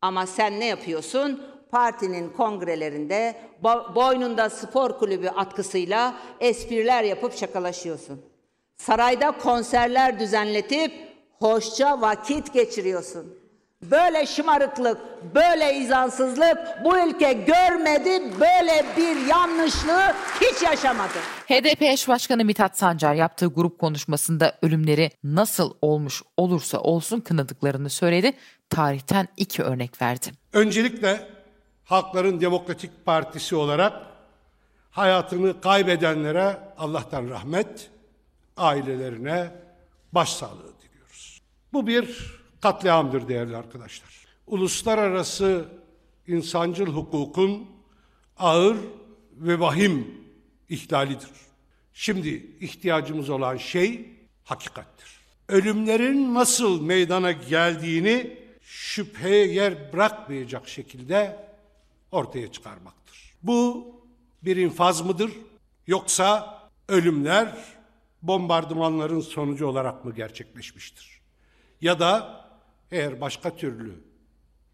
Ama 0.02 0.26
sen 0.26 0.60
ne 0.60 0.64
yapıyorsun? 0.64 1.42
Partinin 1.70 2.30
kongrelerinde 2.30 3.36
boynunda 3.94 4.50
spor 4.50 4.98
kulübü 4.98 5.28
atkısıyla 5.28 6.14
espriler 6.40 7.04
yapıp 7.04 7.36
şakalaşıyorsun. 7.36 8.24
Sarayda 8.76 9.38
konserler 9.38 10.20
düzenletip 10.20 10.92
hoşça 11.38 12.00
vakit 12.00 12.52
geçiriyorsun. 12.52 13.45
Böyle 13.90 14.26
şımarıklık, 14.26 14.98
böyle 15.34 15.74
izansızlık 15.74 16.58
bu 16.84 16.98
ülke 16.98 17.32
görmedi, 17.32 18.40
böyle 18.40 18.84
bir 18.96 19.26
yanlışlığı 19.26 20.14
hiç 20.40 20.62
yaşamadı. 20.62 21.18
HDP 21.48 21.82
eş 21.82 22.08
başkanı 22.08 22.44
Mithat 22.44 22.78
Sancar 22.78 23.14
yaptığı 23.14 23.46
grup 23.46 23.78
konuşmasında 23.78 24.58
ölümleri 24.62 25.10
nasıl 25.24 25.74
olmuş 25.82 26.22
olursa 26.36 26.78
olsun 26.78 27.20
kınadıklarını 27.20 27.90
söyledi. 27.90 28.32
Tarihten 28.70 29.28
iki 29.36 29.62
örnek 29.62 30.02
verdi. 30.02 30.26
Öncelikle 30.52 31.28
Halkların 31.84 32.40
Demokratik 32.40 33.06
Partisi 33.06 33.56
olarak 33.56 33.92
hayatını 34.90 35.60
kaybedenlere 35.60 36.58
Allah'tan 36.78 37.30
rahmet, 37.30 37.90
ailelerine 38.56 39.50
başsağlığı 40.12 40.74
diliyoruz. 40.82 41.42
Bu 41.72 41.86
bir 41.86 42.36
katliamdır 42.66 43.28
değerli 43.28 43.56
arkadaşlar. 43.56 44.26
Uluslararası 44.46 45.68
insancıl 46.26 46.86
hukukun 46.86 47.70
ağır 48.38 48.76
ve 49.32 49.60
vahim 49.60 50.14
ihlalidir. 50.68 51.30
Şimdi 51.92 52.56
ihtiyacımız 52.60 53.30
olan 53.30 53.56
şey 53.56 54.08
hakikattir. 54.44 55.20
Ölümlerin 55.48 56.34
nasıl 56.34 56.82
meydana 56.82 57.32
geldiğini 57.32 58.38
şüpheye 58.60 59.46
yer 59.46 59.92
bırakmayacak 59.92 60.68
şekilde 60.68 61.48
ortaya 62.12 62.52
çıkarmaktır. 62.52 63.34
Bu 63.42 63.86
bir 64.42 64.56
infaz 64.56 65.00
mıdır 65.00 65.30
yoksa 65.86 66.58
ölümler 66.88 67.56
bombardımanların 68.22 69.20
sonucu 69.20 69.66
olarak 69.66 70.04
mı 70.04 70.14
gerçekleşmiştir? 70.14 71.20
Ya 71.80 71.98
da 71.98 72.45
eğer 72.90 73.20
başka 73.20 73.56
türlü 73.56 73.94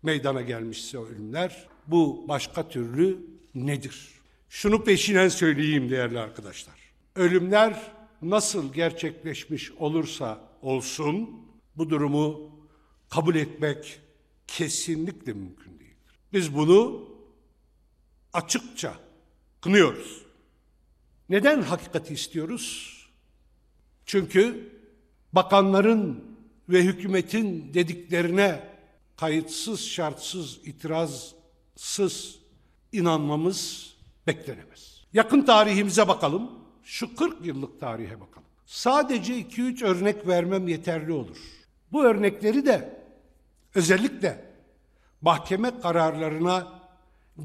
meydana 0.03 0.43
gelmişse 0.43 0.99
ölümler 0.99 1.69
bu 1.87 2.25
başka 2.29 2.69
türlü 2.69 3.27
nedir? 3.55 4.09
Şunu 4.49 4.85
peşinen 4.85 5.29
söyleyeyim 5.29 5.91
değerli 5.91 6.19
arkadaşlar. 6.19 6.75
Ölümler 7.17 7.93
nasıl 8.23 8.73
gerçekleşmiş 8.73 9.73
olursa 9.73 10.41
olsun 10.63 11.31
bu 11.77 11.91
durumu 11.91 12.51
kabul 13.11 13.35
etmek 13.35 14.01
kesinlikle 14.47 15.33
mümkün 15.33 15.79
değildir. 15.79 16.21
Biz 16.33 16.55
bunu 16.55 17.09
açıkça 18.33 18.95
kınıyoruz. 19.61 20.23
Neden 21.29 21.63
hakikati 21.63 22.15
istiyoruz? 22.15 22.99
Çünkü 24.07 24.73
bakanların 25.33 26.32
ve 26.69 26.83
hükümetin 26.83 27.75
dediklerine 27.75 28.61
kayıtsız, 29.17 29.81
şartsız, 29.81 30.59
itirazsız 30.65 32.39
inanmamız 32.93 33.93
beklenemez. 34.27 35.03
Yakın 35.13 35.43
tarihimize 35.43 36.09
bakalım. 36.09 36.51
Şu 36.83 37.17
40 37.17 37.47
yıllık 37.47 37.81
tarihe 37.81 38.21
bakalım. 38.21 38.49
Sadece 38.67 39.41
2-3 39.41 39.85
örnek 39.85 40.27
vermem 40.27 40.69
yeterli 40.69 41.13
olur. 41.13 41.39
Bu 41.93 42.05
örnekleri 42.05 42.67
de 42.67 43.05
özellikle 43.75 44.45
mahkeme 45.21 45.81
kararlarına 45.81 46.83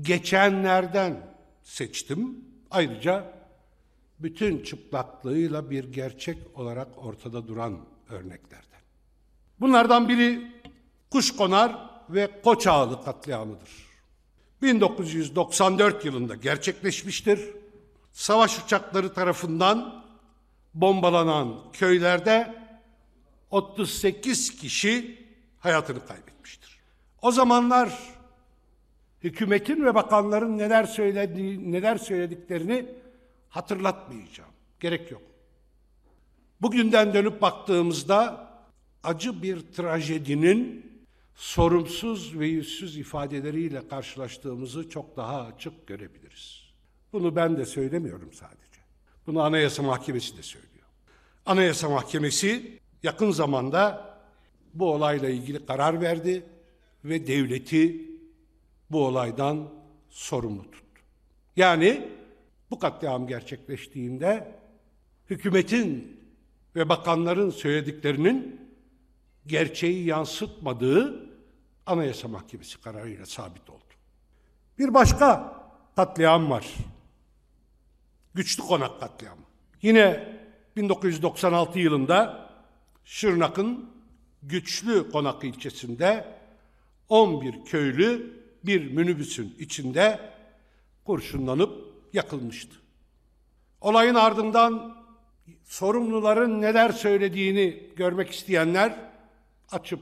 geçenlerden 0.01 1.35
seçtim. 1.63 2.45
Ayrıca 2.71 3.33
bütün 4.19 4.63
çıplaklığıyla 4.63 5.69
bir 5.69 5.91
gerçek 5.91 6.37
olarak 6.55 6.87
ortada 7.05 7.47
duran 7.47 7.79
örneklerden. 8.09 8.76
Bunlardan 9.59 10.09
biri 10.09 10.51
Kuşkonar 11.11 11.89
ve 12.09 12.41
Koçağlı 12.43 13.03
katliamıdır. 13.03 13.69
1994 14.61 16.05
yılında 16.05 16.35
gerçekleşmiştir. 16.35 17.39
Savaş 18.11 18.59
uçakları 18.59 19.13
tarafından 19.13 20.03
bombalanan 20.73 21.55
köylerde 21.73 22.55
38 23.51 24.55
kişi 24.55 25.25
hayatını 25.59 26.05
kaybetmiştir. 26.05 26.79
O 27.21 27.31
zamanlar 27.31 27.99
hükümetin 29.23 29.85
ve 29.85 29.95
bakanların 29.95 30.57
neler 30.57 30.83
söylediği, 30.83 31.71
neler 31.71 31.97
söylediklerini 31.97 32.85
hatırlatmayacağım. 33.49 34.51
Gerek 34.79 35.11
yok. 35.11 35.21
Bugünden 36.61 37.13
dönüp 37.13 37.41
baktığımızda 37.41 38.46
acı 39.03 39.41
bir 39.41 39.59
trajedinin 39.59 40.91
sorumsuz 41.35 42.39
ve 42.39 42.47
yüzsüz 42.47 42.97
ifadeleriyle 42.97 43.87
karşılaştığımızı 43.87 44.89
çok 44.89 45.17
daha 45.17 45.41
açık 45.41 45.87
görebiliriz. 45.87 46.63
Bunu 47.13 47.35
ben 47.35 47.57
de 47.57 47.65
söylemiyorum 47.65 48.33
sadece. 48.33 48.81
Bunu 49.27 49.41
Anayasa 49.41 49.83
Mahkemesi 49.83 50.37
de 50.37 50.43
söylüyor. 50.43 50.87
Anayasa 51.45 51.89
Mahkemesi 51.89 52.79
yakın 53.03 53.31
zamanda 53.31 54.13
bu 54.73 54.93
olayla 54.93 55.29
ilgili 55.29 55.65
karar 55.65 56.01
verdi 56.01 56.43
ve 57.05 57.27
devleti 57.27 58.01
bu 58.89 59.05
olaydan 59.05 59.69
sorumlu 60.09 60.63
tuttu. 60.63 61.01
Yani 61.55 62.07
bu 62.71 62.79
katliam 62.79 63.27
gerçekleştiğinde 63.27 64.55
hükümetin 65.29 66.19
ve 66.75 66.89
bakanların 66.89 67.49
söylediklerinin 67.49 68.66
gerçeği 69.47 70.05
yansıtmadığı 70.05 71.27
Anayasa 71.85 72.27
Mahkemesi 72.27 72.81
kararıyla 72.81 73.25
sabit 73.25 73.69
oldu. 73.69 73.83
Bir 74.79 74.93
başka 74.93 75.53
katliam 75.95 76.49
var. 76.49 76.73
Güçlü 78.33 78.63
Konak 78.63 78.99
katliamı. 78.99 79.41
Yine 79.81 80.37
1996 80.75 81.79
yılında 81.79 82.49
Şırnak'ın 83.05 83.89
Güçlü 84.43 85.11
Konak 85.11 85.43
ilçesinde 85.43 86.37
11 87.09 87.65
köylü 87.65 88.41
bir 88.63 88.91
minibüsün 88.91 89.55
içinde 89.59 90.19
kurşunlanıp 91.05 91.93
yakılmıştı. 92.13 92.75
Olayın 93.81 94.15
ardından 94.15 94.97
sorumluların 95.63 96.61
neler 96.61 96.89
söylediğini 96.89 97.83
görmek 97.95 98.31
isteyenler 98.31 99.06
açıp 99.71 99.99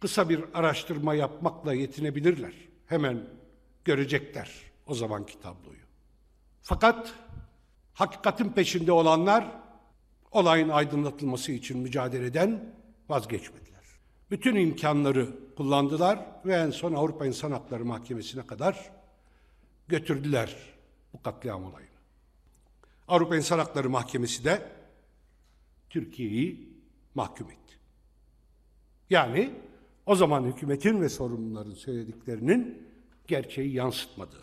kısa 0.00 0.28
bir 0.28 0.44
araştırma 0.54 1.14
yapmakla 1.14 1.74
yetinebilirler. 1.74 2.54
Hemen 2.86 3.26
görecekler 3.84 4.50
o 4.86 4.94
zamanki 4.94 5.40
tabloyu. 5.40 5.80
Fakat 6.62 7.14
hakikatin 7.94 8.48
peşinde 8.48 8.92
olanlar 8.92 9.46
olayın 10.32 10.68
aydınlatılması 10.68 11.52
için 11.52 11.78
mücadeleden 11.78 12.74
vazgeçmediler. 13.08 13.70
Bütün 14.30 14.56
imkanları 14.56 15.54
kullandılar 15.56 16.26
ve 16.44 16.54
en 16.54 16.70
son 16.70 16.94
Avrupa 16.94 17.26
İnsan 17.26 17.52
Hakları 17.52 17.84
Mahkemesi'ne 17.84 18.46
kadar 18.46 18.90
götürdüler 19.88 20.56
bu 21.12 21.22
katliam 21.22 21.64
olayını. 21.64 21.90
Avrupa 23.08 23.36
İnsan 23.36 23.58
Hakları 23.58 23.90
Mahkemesi 23.90 24.44
de 24.44 24.72
Türkiye'yi 25.90 26.68
mahkum 27.14 27.50
etti. 27.50 27.69
Yani 29.10 29.50
o 30.06 30.14
zaman 30.14 30.44
hükümetin 30.44 31.00
ve 31.00 31.08
sorumluların 31.08 31.74
söylediklerinin 31.74 32.88
gerçeği 33.26 33.74
yansıtmadığını 33.74 34.40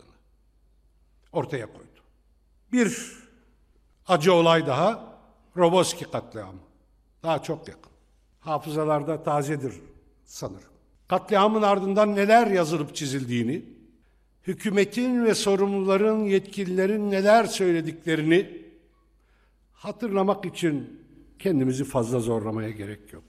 ortaya 1.31 1.65
koydu. 1.65 2.01
Bir 2.71 3.17
acı 4.07 4.33
olay 4.33 4.67
daha 4.67 5.17
Roboski 5.57 6.05
katliamı. 6.05 6.59
Daha 7.23 7.43
çok 7.43 7.67
yakın. 7.67 7.91
Hafızalarda 8.39 9.23
tazedir 9.23 9.73
sanırım. 10.25 10.71
Katliamın 11.07 11.61
ardından 11.61 12.15
neler 12.15 12.47
yazılıp 12.47 12.95
çizildiğini, 12.95 13.65
hükümetin 14.47 15.25
ve 15.25 15.35
sorumluların, 15.35 16.23
yetkililerin 16.23 17.11
neler 17.11 17.45
söylediklerini 17.45 18.61
hatırlamak 19.73 20.45
için 20.45 21.01
kendimizi 21.39 21.83
fazla 21.83 22.19
zorlamaya 22.19 22.69
gerek 22.69 23.13
yok. 23.13 23.23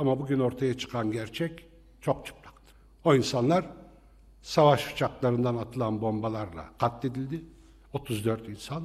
Ama 0.00 0.20
bugün 0.20 0.40
ortaya 0.40 0.78
çıkan 0.78 1.12
gerçek 1.12 1.64
çok 2.00 2.26
çıplaktı. 2.26 2.74
O 3.04 3.14
insanlar 3.14 3.66
savaş 4.42 4.92
uçaklarından 4.92 5.56
atılan 5.56 6.00
bombalarla 6.00 6.70
katledildi. 6.78 7.44
34 7.92 8.48
insan 8.48 8.82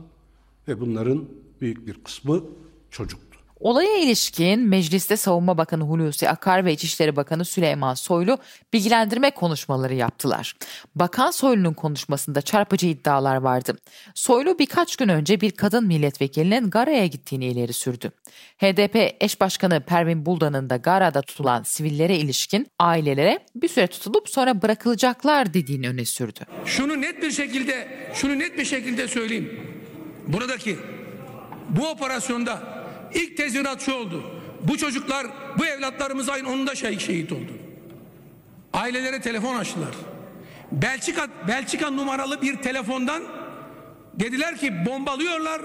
ve 0.67 0.81
bunların 0.81 1.29
büyük 1.61 1.87
bir 1.87 2.03
kısmı 2.03 2.43
çocuktu. 2.91 3.34
Olaya 3.59 3.97
ilişkin 3.97 4.59
Mecliste 4.59 5.17
Savunma 5.17 5.57
Bakanı 5.57 5.83
Hulusi 5.83 6.29
Akar 6.29 6.65
ve 6.65 6.73
İçişleri 6.73 7.15
Bakanı 7.15 7.45
Süleyman 7.45 7.93
Soylu 7.93 8.37
bilgilendirme 8.73 9.31
konuşmaları 9.31 9.93
yaptılar. 9.93 10.55
Bakan 10.95 11.31
Soylu'nun 11.31 11.73
konuşmasında 11.73 12.41
çarpıcı 12.41 12.87
iddialar 12.87 13.35
vardı. 13.35 13.77
Soylu 14.15 14.59
birkaç 14.59 14.95
gün 14.95 15.09
önce 15.09 15.41
bir 15.41 15.51
kadın 15.51 15.87
milletvekilinin 15.87 16.69
Gara'ya 16.69 17.05
gittiğini 17.05 17.45
ileri 17.45 17.73
sürdü. 17.73 18.11
HDP 18.57 19.15
eş 19.19 19.41
başkanı 19.41 19.81
Pervin 19.81 20.25
Buldan'ın 20.25 20.69
da 20.69 20.77
Gara'da 20.77 21.21
tutulan 21.21 21.63
sivillere 21.63 22.17
ilişkin 22.17 22.67
ailelere 22.79 23.39
bir 23.55 23.67
süre 23.67 23.87
tutulup 23.87 24.29
sonra 24.29 24.61
bırakılacaklar 24.61 25.53
dediğini 25.53 25.89
öne 25.89 26.05
sürdü. 26.05 26.39
Şunu 26.65 27.01
net 27.01 27.21
bir 27.21 27.31
şekilde, 27.31 27.87
şunu 28.13 28.39
net 28.39 28.57
bir 28.57 28.65
şekilde 28.65 29.07
söyleyeyim. 29.07 29.59
Buradaki 30.27 30.77
bu 31.69 31.87
operasyonda 31.89 32.74
İlk 33.15 33.37
tezvirat 33.37 33.81
şu 33.81 33.93
oldu. 33.93 34.23
Bu 34.63 34.77
çocuklar, 34.77 35.27
bu 35.57 35.65
evlatlarımız 35.65 36.29
ayın 36.29 36.45
10'unda 36.45 36.75
şehit, 36.75 37.01
şehit 37.01 37.31
oldu. 37.31 37.51
Ailelere 38.73 39.21
telefon 39.21 39.55
açtılar. 39.55 39.95
Belçika, 40.71 41.27
Belçika 41.47 41.89
numaralı 41.89 42.41
bir 42.41 42.55
telefondan 42.55 43.23
dediler 44.13 44.57
ki 44.57 44.85
bombalıyorlar. 44.85 45.61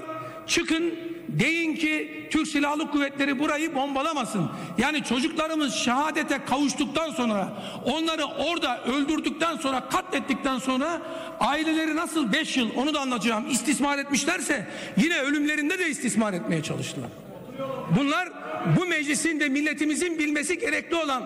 Çıkın 0.47 0.93
deyin 1.27 1.75
ki 1.75 2.27
Türk 2.31 2.47
Silahlı 2.47 2.91
Kuvvetleri 2.91 3.39
burayı 3.39 3.75
bombalamasın. 3.75 4.49
Yani 4.77 5.03
çocuklarımız 5.03 5.73
şehadete 5.73 6.45
kavuştuktan 6.45 7.11
sonra 7.11 7.63
onları 7.85 8.25
orada 8.25 8.83
öldürdükten 8.83 9.57
sonra 9.57 9.89
katlettikten 9.89 10.59
sonra 10.59 11.01
aileleri 11.39 11.95
nasıl 11.95 12.33
5 12.33 12.57
yıl 12.57 12.69
onu 12.75 12.93
da 12.93 12.99
anlatacağım 12.99 13.49
istismar 13.49 13.97
etmişlerse 13.97 14.67
yine 14.97 15.19
ölümlerinde 15.19 15.79
de 15.79 15.89
istismar 15.89 16.33
etmeye 16.33 16.63
çalıştılar. 16.63 17.09
Bunlar 17.97 18.29
bu 18.77 18.85
meclisin 18.85 19.39
de 19.39 19.49
milletimizin 19.49 20.19
bilmesi 20.19 20.59
gerekli 20.59 20.95
olan 20.95 21.23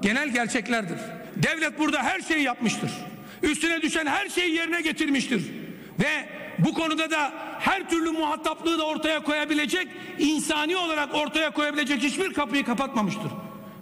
genel 0.00 0.28
gerçeklerdir. 0.28 0.98
Devlet 1.36 1.78
burada 1.78 2.02
her 2.02 2.20
şeyi 2.20 2.42
yapmıştır. 2.42 2.90
Üstüne 3.42 3.82
düşen 3.82 4.06
her 4.06 4.28
şeyi 4.28 4.54
yerine 4.54 4.80
getirmiştir. 4.80 5.42
Ve 6.00 6.28
bu 6.58 6.74
konuda 6.74 7.10
da 7.10 7.32
her 7.58 7.90
türlü 7.90 8.10
muhataplığı 8.10 8.78
da 8.78 8.86
ortaya 8.86 9.22
koyabilecek, 9.22 9.88
insani 10.18 10.76
olarak 10.76 11.14
ortaya 11.14 11.50
koyabilecek 11.50 12.02
hiçbir 12.02 12.32
kapıyı 12.32 12.64
kapatmamıştır. 12.64 13.30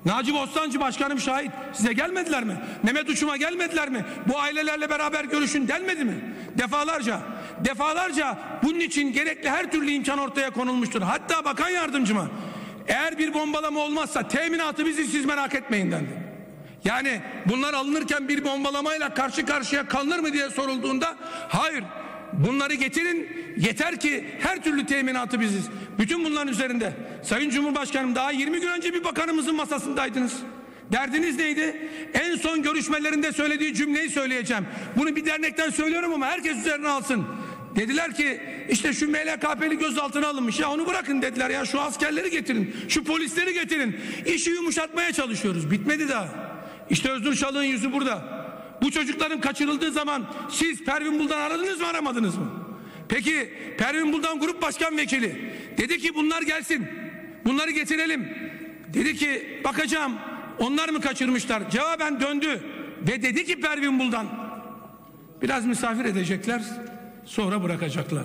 Naci 0.04 0.34
Bostancı 0.34 0.80
Başkanım 0.80 1.20
şahit. 1.20 1.50
Size 1.72 1.92
gelmediler 1.92 2.44
mi? 2.44 2.56
Mehmet 2.82 3.08
Uçum'a 3.08 3.36
gelmediler 3.36 3.88
mi? 3.88 4.04
Bu 4.26 4.38
ailelerle 4.38 4.90
beraber 4.90 5.24
görüşün 5.24 5.68
denmedi 5.68 6.04
mi? 6.04 6.34
Defalarca. 6.58 7.20
Defalarca 7.64 8.38
bunun 8.62 8.80
için 8.80 9.12
gerekli 9.12 9.50
her 9.50 9.70
türlü 9.70 9.90
imkan 9.90 10.18
ortaya 10.18 10.50
konulmuştur. 10.50 11.02
Hatta 11.02 11.44
bakan 11.44 11.68
yardımcıma 11.68 12.28
eğer 12.88 13.18
bir 13.18 13.34
bombalama 13.34 13.80
olmazsa 13.80 14.28
teminatı 14.28 14.86
bizi 14.86 15.04
siz 15.04 15.24
merak 15.24 15.54
etmeyin 15.54 15.90
dendi. 15.90 16.24
Yani 16.84 17.20
bunlar 17.46 17.74
alınırken 17.74 18.28
bir 18.28 18.44
bombalamayla 18.44 19.14
karşı 19.14 19.46
karşıya 19.46 19.88
kalınır 19.88 20.18
mı 20.18 20.32
diye 20.32 20.50
sorulduğunda 20.50 21.16
hayır 21.48 21.84
bunları 22.38 22.74
getirin 22.74 23.28
yeter 23.56 24.00
ki 24.00 24.24
her 24.40 24.62
türlü 24.62 24.86
teminatı 24.86 25.40
biziz. 25.40 25.64
Bütün 25.98 26.24
bunların 26.24 26.48
üzerinde 26.48 26.92
Sayın 27.22 27.50
Cumhurbaşkanım 27.50 28.14
daha 28.14 28.30
20 28.30 28.60
gün 28.60 28.68
önce 28.68 28.94
bir 28.94 29.04
bakanımızın 29.04 29.56
masasındaydınız. 29.56 30.32
Derdiniz 30.92 31.38
neydi? 31.38 31.88
En 32.14 32.36
son 32.36 32.62
görüşmelerinde 32.62 33.32
söylediği 33.32 33.74
cümleyi 33.74 34.10
söyleyeceğim. 34.10 34.66
Bunu 34.96 35.16
bir 35.16 35.26
dernekten 35.26 35.70
söylüyorum 35.70 36.14
ama 36.14 36.26
herkes 36.26 36.56
üzerine 36.56 36.88
alsın. 36.88 37.26
Dediler 37.76 38.14
ki 38.14 38.40
işte 38.70 38.92
şu 38.92 39.08
MLKP'li 39.10 39.78
gözaltına 39.78 40.28
alınmış 40.28 40.60
ya 40.60 40.70
onu 40.70 40.86
bırakın 40.86 41.22
dediler 41.22 41.50
ya 41.50 41.64
şu 41.64 41.80
askerleri 41.80 42.30
getirin 42.30 42.76
şu 42.88 43.04
polisleri 43.04 43.54
getirin 43.54 43.96
işi 44.26 44.50
yumuşatmaya 44.50 45.12
çalışıyoruz 45.12 45.70
bitmedi 45.70 46.08
daha 46.08 46.28
işte 46.90 47.10
Özgür 47.10 47.34
Çalık'ın 47.34 47.62
yüzü 47.62 47.92
burada 47.92 48.43
bu 48.84 48.90
çocukların 48.90 49.40
kaçırıldığı 49.40 49.92
zaman 49.92 50.26
siz 50.50 50.84
Pervin 50.84 51.18
Buldan 51.18 51.40
aradınız 51.40 51.80
mı 51.80 51.86
aramadınız 51.86 52.36
mı 52.36 52.50
peki 53.08 53.52
Pervin 53.78 54.12
Buldan 54.12 54.40
grup 54.40 54.62
başkan 54.62 54.96
vekili 54.96 55.52
dedi 55.78 55.98
ki 55.98 56.14
bunlar 56.14 56.42
gelsin 56.42 56.86
bunları 57.44 57.70
getirelim 57.70 58.28
dedi 58.94 59.16
ki 59.16 59.60
bakacağım 59.64 60.12
onlar 60.58 60.88
mı 60.88 61.00
kaçırmışlar 61.00 61.70
cevaben 61.70 62.20
döndü 62.20 62.60
ve 63.08 63.22
dedi 63.22 63.44
ki 63.44 63.60
Pervin 63.60 63.98
Buldan 63.98 64.26
biraz 65.42 65.66
misafir 65.66 66.04
edecekler 66.04 66.62
sonra 67.24 67.62
bırakacaklar. 67.62 68.24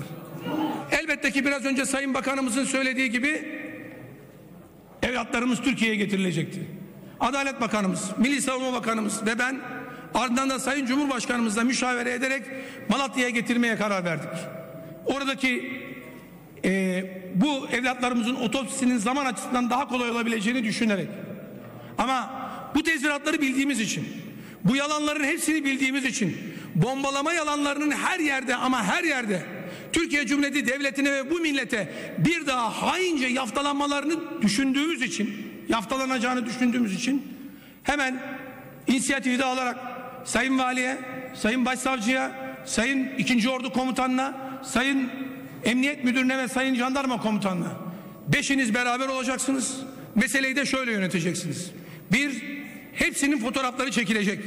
Elbette 0.91 1.31
ki 1.31 1.45
biraz 1.45 1.65
önce 1.65 1.85
Sayın 1.85 2.13
Bakanımızın 2.13 2.65
söylediği 2.65 3.09
gibi 3.09 3.61
evlatlarımız 5.03 5.61
Türkiye'ye 5.61 5.95
getirilecekti. 5.95 6.67
Adalet 7.19 7.61
Bakanımız, 7.61 8.11
Milli 8.17 8.41
Savunma 8.41 8.73
Bakanımız 8.73 9.25
ve 9.25 9.39
ben 9.39 9.61
ardından 10.13 10.49
da 10.49 10.59
Sayın 10.59 10.85
Cumhurbaşkanımızla 10.85 11.63
müşavere 11.63 12.13
ederek 12.13 12.43
Malatya'ya 12.89 13.29
getirmeye 13.29 13.75
karar 13.75 14.05
verdik. 14.05 14.29
Oradaki 15.05 15.81
e, 16.65 17.03
bu 17.35 17.67
evlatlarımızın 17.71 18.35
otopsisinin 18.35 18.97
zaman 18.97 19.25
açısından 19.25 19.69
daha 19.69 19.87
kolay 19.87 20.09
olabileceğini 20.09 20.63
düşünerek 20.63 21.07
ama 21.97 22.29
bu 22.75 22.83
tezviratları 22.83 23.41
bildiğimiz 23.41 23.79
için 23.79 24.07
bu 24.63 24.75
yalanların 24.75 25.23
hepsini 25.23 25.65
bildiğimiz 25.65 26.05
için 26.05 26.37
bombalama 26.75 27.33
yalanlarının 27.33 27.91
her 27.91 28.19
yerde 28.19 28.55
ama 28.55 28.83
her 28.83 29.03
yerde 29.03 29.43
Türkiye 29.93 30.25
Cumhuriyeti 30.25 30.67
Devleti'ne 30.67 31.11
ve 31.11 31.31
bu 31.31 31.39
millete 31.39 31.93
bir 32.17 32.47
daha 32.47 32.81
haince 32.81 33.27
yaftalanmalarını 33.27 34.41
düşündüğümüz 34.41 35.01
için 35.01 35.35
yaftalanacağını 35.69 36.45
düşündüğümüz 36.45 36.95
için 36.95 37.27
hemen 37.83 38.21
inisiyatifi 38.87 39.39
de 39.39 39.45
alarak 39.45 39.77
Sayın 40.25 40.59
Valiye, 40.59 40.97
Sayın 41.33 41.65
Başsavcıya, 41.65 42.31
Sayın 42.65 43.09
2. 43.17 43.49
Ordu 43.49 43.73
Komutanına, 43.73 44.37
Sayın 44.63 45.09
Emniyet 45.65 46.03
Müdürüne 46.03 46.37
ve 46.37 46.47
Sayın 46.47 46.75
Jandarma 46.75 47.21
Komutanına 47.21 47.89
beşiniz 48.33 48.73
beraber 48.73 49.07
olacaksınız. 49.07 49.77
Meseleyi 50.15 50.55
de 50.55 50.65
şöyle 50.65 50.91
yöneteceksiniz. 50.91 51.71
Bir, 52.11 52.43
hepsinin 52.93 53.37
fotoğrafları 53.37 53.91
çekilecek. 53.91 54.39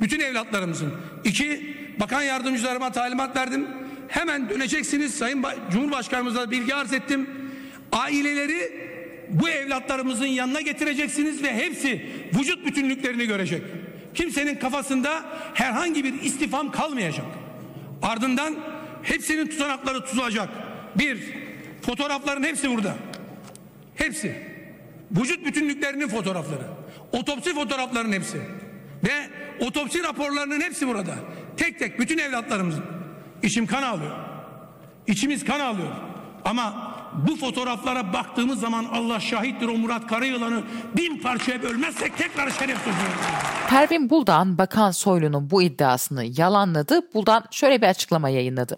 Bütün 0.00 0.20
evlatlarımızın. 0.20 0.94
İki, 1.24 1.76
bakan 2.00 2.22
yardımcılarıma 2.22 2.92
talimat 2.92 3.36
verdim. 3.36 3.66
Hemen 4.08 4.50
döneceksiniz. 4.50 5.14
Sayın 5.14 5.42
ba 5.42 5.54
Cumhurbaşkanımıza 5.72 6.50
bilgi 6.50 6.74
arz 6.74 6.92
ettim. 6.92 7.30
Aileleri 7.92 8.84
bu 9.28 9.48
evlatlarımızın 9.48 10.26
yanına 10.26 10.60
getireceksiniz 10.60 11.42
ve 11.42 11.54
hepsi 11.54 12.06
vücut 12.38 12.66
bütünlüklerini 12.66 13.26
görecek. 13.26 13.62
Kimsenin 14.14 14.54
kafasında 14.54 15.24
herhangi 15.54 16.04
bir 16.04 16.22
istifam 16.22 16.70
kalmayacak. 16.70 17.26
Ardından 18.02 18.56
hepsinin 19.02 19.46
tutanakları 19.46 20.04
tutulacak. 20.04 20.48
Bir, 20.98 21.18
fotoğrafların 21.82 22.42
hepsi 22.42 22.70
burada. 22.70 22.94
Hepsi. 23.94 24.36
Vücut 25.10 25.46
bütünlüklerinin 25.46 26.08
fotoğrafları. 26.08 26.66
Otopsi 27.12 27.54
fotoğraflarının 27.54 28.12
hepsi. 28.12 28.38
Ve 29.04 29.14
otopsi 29.60 30.02
raporlarının 30.02 30.60
hepsi 30.60 30.88
burada. 30.88 31.14
Tek 31.56 31.78
tek 31.78 31.98
bütün 31.98 32.18
evlatlarımızın. 32.18 32.84
İçim 33.42 33.66
kan 33.66 33.82
ağlıyor. 33.82 34.16
İçimiz 35.06 35.44
kan 35.44 35.60
ağlıyor. 35.60 35.92
Ama 36.44 36.93
bu 37.14 37.36
fotoğraflara 37.36 38.12
baktığımız 38.12 38.60
zaman 38.60 38.84
Allah 38.84 39.20
şahittir 39.20 39.68
o 39.68 39.78
Murat 39.78 40.06
Karayılan'ı 40.06 40.62
bin 40.96 41.18
parçaya 41.18 41.62
bölmezsek 41.62 42.16
tekrar 42.16 42.50
şeref 42.50 42.78
sözü. 42.78 42.96
Pervin 43.68 44.10
Buldan 44.10 44.58
Bakan 44.58 44.90
Soylu'nun 44.90 45.50
bu 45.50 45.62
iddiasını 45.62 46.24
yalanladı. 46.24 47.14
Buldan 47.14 47.44
şöyle 47.50 47.82
bir 47.82 47.86
açıklama 47.86 48.28
yayınladı. 48.28 48.76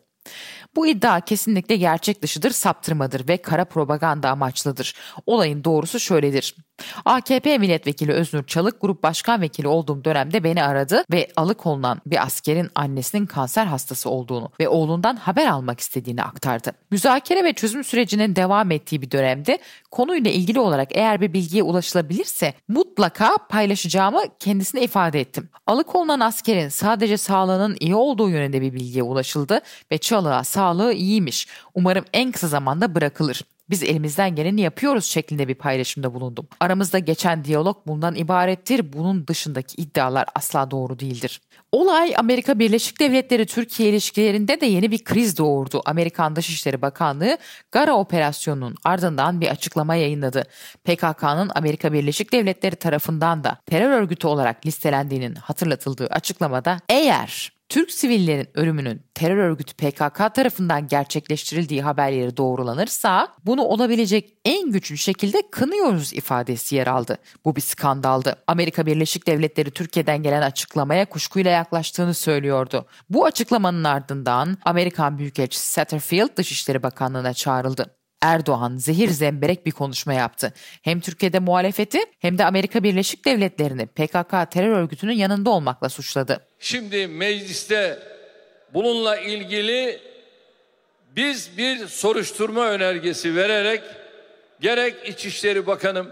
Bu 0.77 0.87
iddia 0.87 1.21
kesinlikle 1.21 1.77
gerçek 1.77 2.23
dışıdır, 2.23 2.51
saptırmadır 2.51 3.29
ve 3.29 3.37
kara 3.37 3.65
propaganda 3.65 4.31
amaçlıdır. 4.31 4.95
Olayın 5.27 5.65
doğrusu 5.65 6.01
şöyledir. 6.01 6.55
AKP 7.05 7.59
milletvekili 7.59 8.13
Öznur 8.13 8.47
Çalık 8.47 8.81
grup 8.81 9.03
başkan 9.03 9.41
vekili 9.41 9.69
olduğum 9.69 10.05
dönemde 10.05 10.45
beni 10.45 10.63
aradı 10.63 11.05
ve 11.13 11.29
alıkonulan 11.37 12.01
bir 12.07 12.23
askerin 12.23 12.71
annesinin 12.75 13.27
kanser 13.27 13.67
hastası 13.67 14.11
olduğunu 14.11 14.51
ve 14.61 14.69
oğlundan 14.69 15.17
haber 15.17 15.47
almak 15.47 15.81
istediğini 15.81 16.23
aktardı. 16.23 16.73
Müzakere 16.91 17.45
ve 17.45 17.53
çözüm 17.53 17.85
sürecinin 17.85 18.37
devam 18.37 18.71
ettiği 18.71 19.03
bir 19.03 19.11
dönemde 19.11 19.59
konuyla 19.91 20.31
ilgili 20.31 20.61
olarak 20.61 20.89
eğer 20.97 21.21
bir 21.21 21.33
bilgiye 21.33 21.63
ulaşılabilirse 21.63 22.55
mutlaka 22.69 23.37
paylaşacağımı 23.49 24.23
kendisine 24.39 24.83
ifade 24.83 25.21
ettim. 25.21 25.49
Alıkonulan 25.67 26.21
askerin 26.21 26.69
sadece 26.69 27.17
sağlığının 27.17 27.77
iyi 27.81 27.95
olduğu 27.95 28.31
yönünde 28.31 28.61
bir 28.61 28.73
bilgiye 28.73 29.03
ulaşıldı 29.03 29.61
ve 29.93 29.99
Çalık'a 29.99 30.45
sağlığı 30.67 30.93
iyiymiş. 30.93 31.47
Umarım 31.75 32.05
en 32.13 32.33
kısa 32.33 32.49
zamanda 32.49 32.95
bırakılır. 32.95 33.43
Biz 33.71 33.83
elimizden 33.83 34.35
geleni 34.35 34.61
yapıyoruz 34.61 35.05
şeklinde 35.05 35.49
bir 35.49 35.55
paylaşımda 35.55 36.15
bulundum. 36.15 36.49
Aramızda 36.61 36.99
geçen 36.99 37.45
diyalog 37.45 37.77
bundan 37.87 38.15
ibarettir. 38.15 38.93
Bunun 38.93 39.27
dışındaki 39.27 39.83
iddialar 39.83 40.27
asla 40.35 40.71
doğru 40.71 40.99
değildir. 40.99 41.41
Olay 41.73 42.15
Amerika 42.17 42.59
Birleşik 42.59 43.01
Devletleri 43.01 43.47
Türkiye 43.47 43.89
ilişkilerinde 43.89 44.61
de 44.61 44.67
yeni 44.67 44.91
bir 44.91 45.05
kriz 45.05 45.39
doğurdu. 45.39 45.83
Amerikan 45.87 46.37
Dışişleri 46.37 46.83
Bakanlığı 46.83 47.39
Gara 47.73 47.95
operasyonunun 47.95 48.75
ardından 48.85 49.41
bir 49.41 49.49
açıklama 49.49 49.95
yayınladı. 49.95 50.45
PKK'nın 50.85 51.51
Amerika 51.55 51.93
Birleşik 51.93 52.33
Devletleri 52.33 52.77
tarafından 52.77 53.45
da 53.45 53.59
terör 53.67 53.91
örgütü 53.91 54.27
olarak 54.27 54.67
listelendiğinin 54.67 55.35
hatırlatıldığı 55.35 56.07
açıklamada 56.07 56.79
eğer 56.89 57.56
Türk 57.69 57.91
sivillerin 57.91 58.49
ölümünün 58.55 59.03
terör 59.15 59.37
örgütü 59.37 59.75
PKK 59.75 60.35
tarafından 60.35 60.87
gerçekleştirildiği 60.87 61.83
haberleri 61.83 62.37
doğrulanırsa 62.37 63.29
bunu 63.45 63.63
olabilecek 63.63 64.33
en 64.45 64.71
güçlü 64.71 64.99
şekilde 64.99 65.43
kınıyoruz 65.51 66.13
ifadesi 66.13 66.77
yer 66.77 66.87
aldı. 66.87 67.19
Bu 67.45 67.57
bir 67.57 67.61
skandaldı. 67.61 68.37
Amerika 68.47 68.87
Birleşik 68.87 69.27
Devletleri 69.27 69.71
Türkiye'den 69.71 70.23
gelen 70.23 70.43
açıklamaya 70.43 71.09
kuşkuyla 71.09 71.51
yaklaştığını 71.51 72.15
söylüyordu. 72.15 72.87
Bu 73.11 73.25
açıklamanın 73.25 73.85
ardından 73.85 74.59
Amerikan 74.65 75.19
Büyükelçisi 75.19 75.73
Satterfield 75.73 76.37
Dışişleri 76.37 76.83
Bakanlığı'na 76.83 77.35
çağrıldı. 77.35 77.96
Erdoğan 78.23 78.77
zehir 78.77 79.09
zemberek 79.09 79.67
bir 79.67 79.71
konuşma 79.71 80.13
yaptı. 80.13 80.53
Hem 80.83 81.01
Türkiye'de 81.01 81.39
muhalefeti 81.39 81.99
hem 82.19 82.39
de 82.39 82.45
Amerika 82.45 82.83
Birleşik 82.83 83.25
Devletleri'ni 83.25 83.87
PKK 83.87 84.51
terör 84.51 84.77
örgütünün 84.77 85.13
yanında 85.13 85.51
olmakla 85.51 85.89
suçladı. 85.89 86.47
Şimdi 86.59 87.07
mecliste 87.07 87.99
bununla 88.75 89.17
ilgili 89.17 90.01
biz 91.17 91.59
bir 91.59 91.87
soruşturma 91.87 92.67
önergesi 92.67 93.37
vererek 93.37 93.83
gerek 94.61 95.09
İçişleri 95.09 95.67
Bakanım 95.67 96.11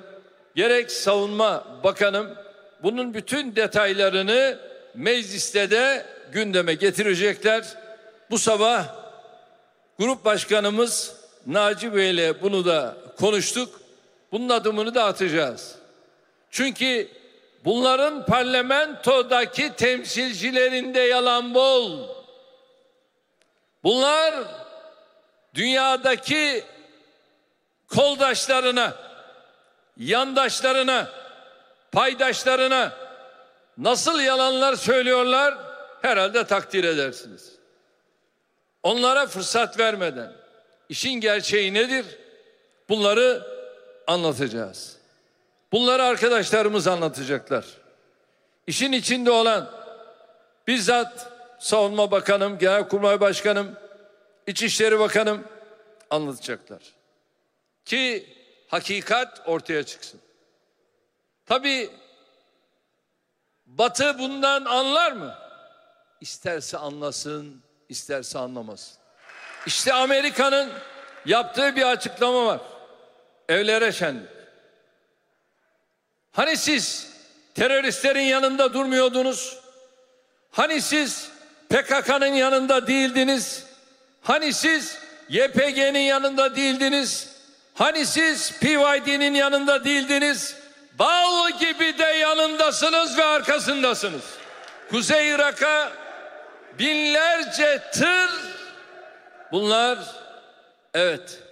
gerek 0.54 0.90
Savunma 0.90 1.80
Bakanım 1.84 2.34
bunun 2.82 3.14
bütün 3.14 3.56
detaylarını 3.56 4.58
mecliste 4.94 5.70
de 5.70 6.06
gündeme 6.32 6.74
getirecekler. 6.74 7.64
Bu 8.30 8.38
sabah 8.38 8.94
grup 9.98 10.24
başkanımız 10.24 11.23
Naci 11.46 11.94
Bey'le 11.94 12.42
bunu 12.42 12.64
da 12.64 12.96
konuştuk. 13.18 13.80
Bunun 14.32 14.48
adımını 14.48 14.94
da 14.94 15.04
atacağız. 15.04 15.74
Çünkü 16.50 17.08
bunların 17.64 18.26
parlamentodaki 18.26 19.72
temsilcilerinde 19.76 21.00
yalan 21.00 21.54
bol. 21.54 22.08
Bunlar 23.84 24.34
dünyadaki 25.54 26.64
koldaşlarına, 27.88 28.94
yandaşlarına 29.96 31.08
paydaşlarına 31.92 32.92
nasıl 33.78 34.20
yalanlar 34.20 34.76
söylüyorlar 34.76 35.54
herhalde 36.02 36.44
takdir 36.44 36.84
edersiniz. 36.84 37.52
Onlara 38.82 39.26
fırsat 39.26 39.78
vermeden 39.78 40.43
işin 40.94 41.20
gerçeği 41.20 41.74
nedir? 41.74 42.06
Bunları 42.88 43.46
anlatacağız. 44.06 44.96
Bunları 45.72 46.02
arkadaşlarımız 46.02 46.86
anlatacaklar. 46.86 47.66
İşin 48.66 48.92
içinde 48.92 49.30
olan 49.30 49.70
bizzat 50.66 51.32
Savunma 51.58 52.10
Bakanım, 52.10 52.58
Genelkurmay 52.58 53.20
Başkanım, 53.20 53.76
İçişleri 54.46 54.98
Bakanım 54.98 55.44
anlatacaklar. 56.10 56.82
Ki 57.84 58.26
hakikat 58.68 59.42
ortaya 59.46 59.82
çıksın. 59.82 60.20
Tabii 61.46 61.90
Batı 63.66 64.18
bundan 64.18 64.64
anlar 64.64 65.12
mı? 65.12 65.34
İsterse 66.20 66.78
anlasın, 66.78 67.62
isterse 67.88 68.38
anlamasın. 68.38 69.03
İşte 69.66 69.92
Amerika'nın 69.92 70.70
yaptığı 71.26 71.76
bir 71.76 71.82
açıklama 71.82 72.46
var. 72.46 72.60
Evlere 73.48 73.92
şenlik. 73.92 74.28
Hani 76.32 76.56
siz 76.56 77.10
teröristlerin 77.54 78.20
yanında 78.20 78.74
durmuyordunuz? 78.74 79.58
Hani 80.50 80.80
siz 80.82 81.28
PKK'nın 81.68 82.34
yanında 82.34 82.86
değildiniz? 82.86 83.64
Hani 84.22 84.52
siz 84.52 84.98
YPG'nin 85.28 85.98
yanında 85.98 86.56
değildiniz? 86.56 87.28
Hani 87.74 88.06
siz 88.06 88.58
PYD'nin 88.60 89.34
yanında 89.34 89.84
değildiniz? 89.84 90.56
Bal 90.98 91.50
gibi 91.50 91.98
de 91.98 92.04
yanındasınız 92.04 93.18
ve 93.18 93.24
arkasındasınız. 93.24 94.22
Kuzey 94.90 95.30
Irak'a 95.30 95.92
binlerce 96.78 97.82
tır 97.92 98.53
bunlar 99.52 99.98
evet 100.94 101.42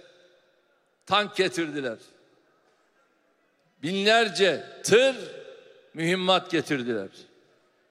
tank 1.05 1.35
getirdiler. 1.35 1.97
Binlerce 3.83 4.63
tır 4.83 5.15
mühimmat 5.93 6.51
getirdiler. 6.51 7.09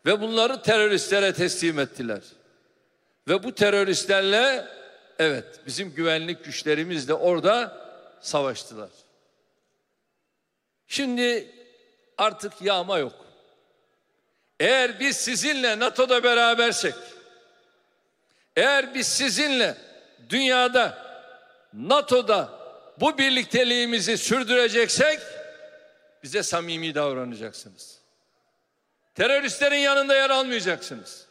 Ve 0.07 0.21
bunları 0.21 0.63
teröristlere 0.63 1.33
teslim 1.33 1.79
ettiler. 1.79 2.23
Ve 3.29 3.43
bu 3.43 3.55
teröristlerle 3.55 4.69
evet 5.19 5.61
bizim 5.67 5.95
güvenlik 5.95 6.45
güçlerimiz 6.45 7.09
de 7.09 7.15
orada 7.15 7.83
savaştılar. 8.21 8.91
Şimdi 10.87 11.55
artık 12.19 12.63
yağma 12.63 12.99
yok. 12.99 13.27
Eğer 14.61 15.01
biz 15.01 15.17
sizinle 15.17 15.79
NATO'da 15.79 16.25
berabersek, 16.25 16.95
eğer 18.57 18.95
biz 18.95 19.07
sizinle 19.07 19.77
dünyada 20.29 20.99
NATO'da 21.75 22.49
bu 23.01 23.19
birlikteliğimizi 23.19 24.19
sürdüreceksek 24.19 25.19
bize 26.23 26.43
samimi 26.43 26.95
davranacaksınız. 26.95 27.99
Teröristlerin 29.15 29.77
yanında 29.77 30.15
yer 30.15 30.31
almayacaksınız. 30.31 31.27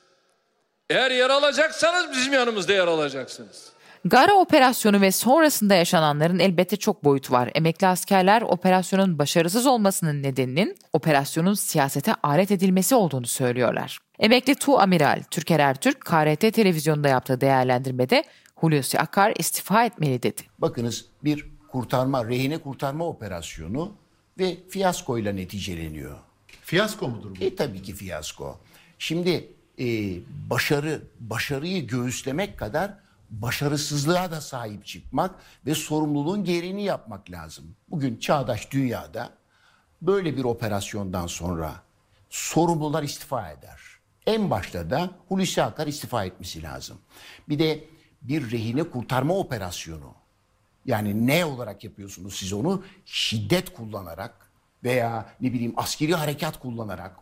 Eğer 0.90 1.12
yer 1.12 1.30
alacaksanız 1.30 2.12
bizim 2.12 2.34
yanımızda 2.34 2.74
yer 2.74 2.88
alacaksınız. 2.88 3.72
Gara 4.06 4.34
operasyonu 4.34 5.02
ve 5.02 5.12
sonrasında 5.12 5.76
yaşananların 5.76 6.40
elbette 6.40 6.78
çok 6.78 7.04
boyutu 7.04 7.34
var. 7.34 7.52
Emekli 7.56 7.88
askerler 7.88 8.42
operasyonun 8.42 9.20
başarısız 9.20 9.68
olmasının 9.68 10.24
nedeninin 10.24 10.78
operasyonun 10.94 11.54
siyasete 11.54 12.16
alet 12.24 12.52
edilmesi 12.52 12.96
olduğunu 12.96 13.28
söylüyorlar. 13.28 13.98
Emekli 14.20 14.56
Tu 14.56 14.80
Amiral 14.80 15.24
Türker 15.32 15.60
Ertürk 15.60 16.02
KRT 16.06 16.54
televizyonda 16.54 17.08
yaptığı 17.08 17.42
değerlendirmede 17.42 18.24
Hulusi 18.62 19.00
Akar 19.00 19.34
istifa 19.40 19.86
etmeli 19.86 20.24
dedi. 20.24 20.42
Bakınız 20.60 21.06
bir 21.24 21.46
kurtarma, 21.72 22.26
rehine 22.26 22.58
kurtarma 22.58 23.08
operasyonu 23.08 23.96
ve 24.40 24.58
fiyaskoyla 24.70 25.34
neticeleniyor. 25.34 26.18
Fiyasko 26.48 27.08
mudur 27.08 27.36
bu? 27.40 27.44
E 27.44 27.56
tabii 27.56 27.82
ki 27.82 27.94
fiyasko. 27.94 28.60
Şimdi 29.00 29.54
e, 29.80 29.86
başarı, 30.50 31.02
başarıyı 31.20 31.88
göğüslemek 31.88 32.60
kadar 32.60 32.94
başarısızlığa 33.30 34.32
da 34.32 34.42
sahip 34.42 34.86
çıkmak 34.86 35.36
ve 35.66 35.76
sorumluluğun 35.76 36.44
gereğini 36.44 36.84
yapmak 36.84 37.32
lazım. 37.32 37.76
Bugün 37.90 38.18
çağdaş 38.18 38.72
dünyada 38.72 39.30
böyle 40.02 40.38
bir 40.38 40.44
operasyondan 40.44 41.28
sonra 41.28 41.74
sorumlular 42.30 43.04
istifa 43.04 43.52
eder. 43.52 43.80
En 44.26 44.50
başta 44.50 44.90
da 44.90 45.10
Hulusi 45.28 45.64
Akar 45.64 45.88
istifa 45.88 46.26
etmesi 46.26 46.64
lazım. 46.64 46.98
Bir 47.50 47.60
de 47.60 47.84
bir 48.22 48.52
rehine 48.52 48.84
kurtarma 48.84 49.34
operasyonu. 49.34 50.14
Yani 50.86 51.28
ne 51.28 51.46
olarak 51.46 51.84
yapıyorsunuz 51.84 52.36
siz 52.36 52.54
onu? 52.54 52.84
Şiddet 53.06 53.74
kullanarak 53.74 54.52
veya 54.84 55.30
ne 55.42 55.54
bileyim 55.54 55.74
askeri 55.78 56.16
harekat 56.16 56.60
kullanarak, 56.60 57.16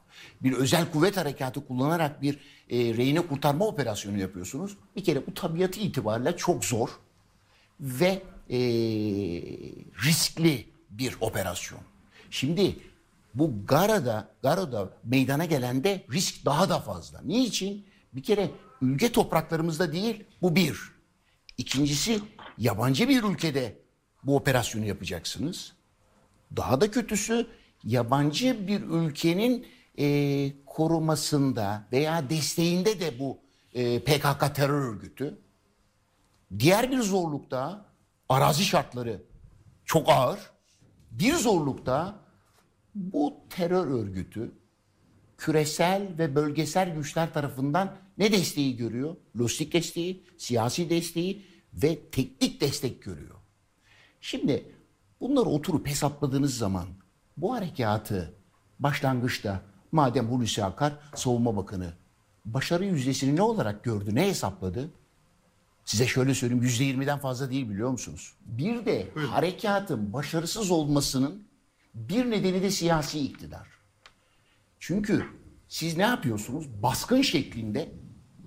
bir 0.43 0.53
özel 0.53 0.91
kuvvet 0.91 1.17
harekatı 1.17 1.67
kullanarak 1.67 2.21
bir 2.21 2.39
e, 2.69 2.77
rehine 2.77 3.21
kurtarma 3.21 3.65
operasyonu 3.65 4.19
yapıyorsunuz. 4.19 4.77
Bir 4.95 5.03
kere 5.03 5.27
bu 5.27 5.33
tabiatı 5.33 5.79
itibariyle 5.79 6.37
çok 6.37 6.65
zor 6.65 6.89
ve 7.79 8.21
e, 8.49 8.59
riskli 10.05 10.65
bir 10.89 11.17
operasyon. 11.21 11.81
Şimdi 12.29 12.75
bu 13.33 13.65
Gara'da, 13.67 14.27
Gara'da 14.43 14.89
meydana 15.03 15.45
gelende 15.45 16.03
risk 16.11 16.45
daha 16.45 16.69
da 16.69 16.79
fazla. 16.79 17.21
Niçin? 17.25 17.85
Bir 18.13 18.23
kere 18.23 18.51
ülke 18.81 19.11
topraklarımızda 19.11 19.93
değil, 19.93 20.23
bu 20.41 20.55
bir. 20.55 20.79
İkincisi 21.57 22.21
yabancı 22.57 23.09
bir 23.09 23.23
ülkede 23.23 23.79
bu 24.23 24.35
operasyonu 24.35 24.85
yapacaksınız. 24.85 25.73
Daha 26.55 26.81
da 26.81 26.91
kötüsü 26.91 27.47
yabancı 27.83 28.67
bir 28.67 28.81
ülkenin 28.81 29.67
e, 29.99 30.51
korumasında 30.65 31.87
veya 31.91 32.29
desteğinde 32.29 32.99
de 32.99 33.19
bu 33.19 33.39
e, 33.73 33.99
PKK 33.99 34.55
terör 34.55 34.81
örgütü. 34.81 35.39
Diğer 36.59 36.91
bir 36.91 37.01
zorlukta 37.01 37.85
arazi 38.29 38.63
şartları 38.63 39.23
çok 39.85 40.09
ağır. 40.09 40.39
Bir 41.11 41.33
zorlukta 41.33 42.19
bu 42.95 43.37
terör 43.49 43.87
örgütü 43.87 44.51
küresel 45.37 46.07
ve 46.17 46.35
bölgesel 46.35 46.95
güçler 46.95 47.33
tarafından 47.33 47.95
ne 48.19 48.31
desteği 48.31 48.77
görüyor? 48.77 49.15
Lojistik 49.39 49.73
desteği, 49.73 50.23
siyasi 50.37 50.89
desteği 50.89 51.45
ve 51.73 51.99
teknik 52.11 52.61
destek 52.61 53.03
görüyor. 53.03 53.35
Şimdi 54.21 54.71
bunları 55.21 55.45
oturup 55.45 55.87
hesapladığınız 55.87 56.57
zaman 56.57 56.87
bu 57.37 57.53
harekatı 57.53 58.33
başlangıçta 58.79 59.61
madem 59.91 60.27
Hulusi 60.27 60.63
Akar 60.63 60.93
savunma 61.15 61.57
bakanı 61.57 61.93
başarı 62.45 62.85
yüzdesini 62.85 63.35
ne 63.35 63.41
olarak 63.41 63.83
gördü, 63.83 64.15
ne 64.15 64.27
hesapladı? 64.27 64.89
Size 65.85 66.07
şöyle 66.07 66.33
söyleyeyim 66.33 66.63
yüzde 66.63 66.83
yirmiden 66.83 67.19
fazla 67.19 67.49
değil 67.49 67.69
biliyor 67.69 67.89
musunuz? 67.89 68.33
Bir 68.45 68.85
de 68.85 69.07
Buyurun. 69.15 69.31
harekatın 69.31 70.13
başarısız 70.13 70.71
olmasının 70.71 71.43
bir 71.93 72.31
nedeni 72.31 72.61
de 72.61 72.71
siyasi 72.71 73.19
iktidar. 73.19 73.67
Çünkü 74.79 75.25
siz 75.67 75.97
ne 75.97 76.03
yapıyorsunuz? 76.03 76.83
Baskın 76.83 77.21
şeklinde 77.21 77.91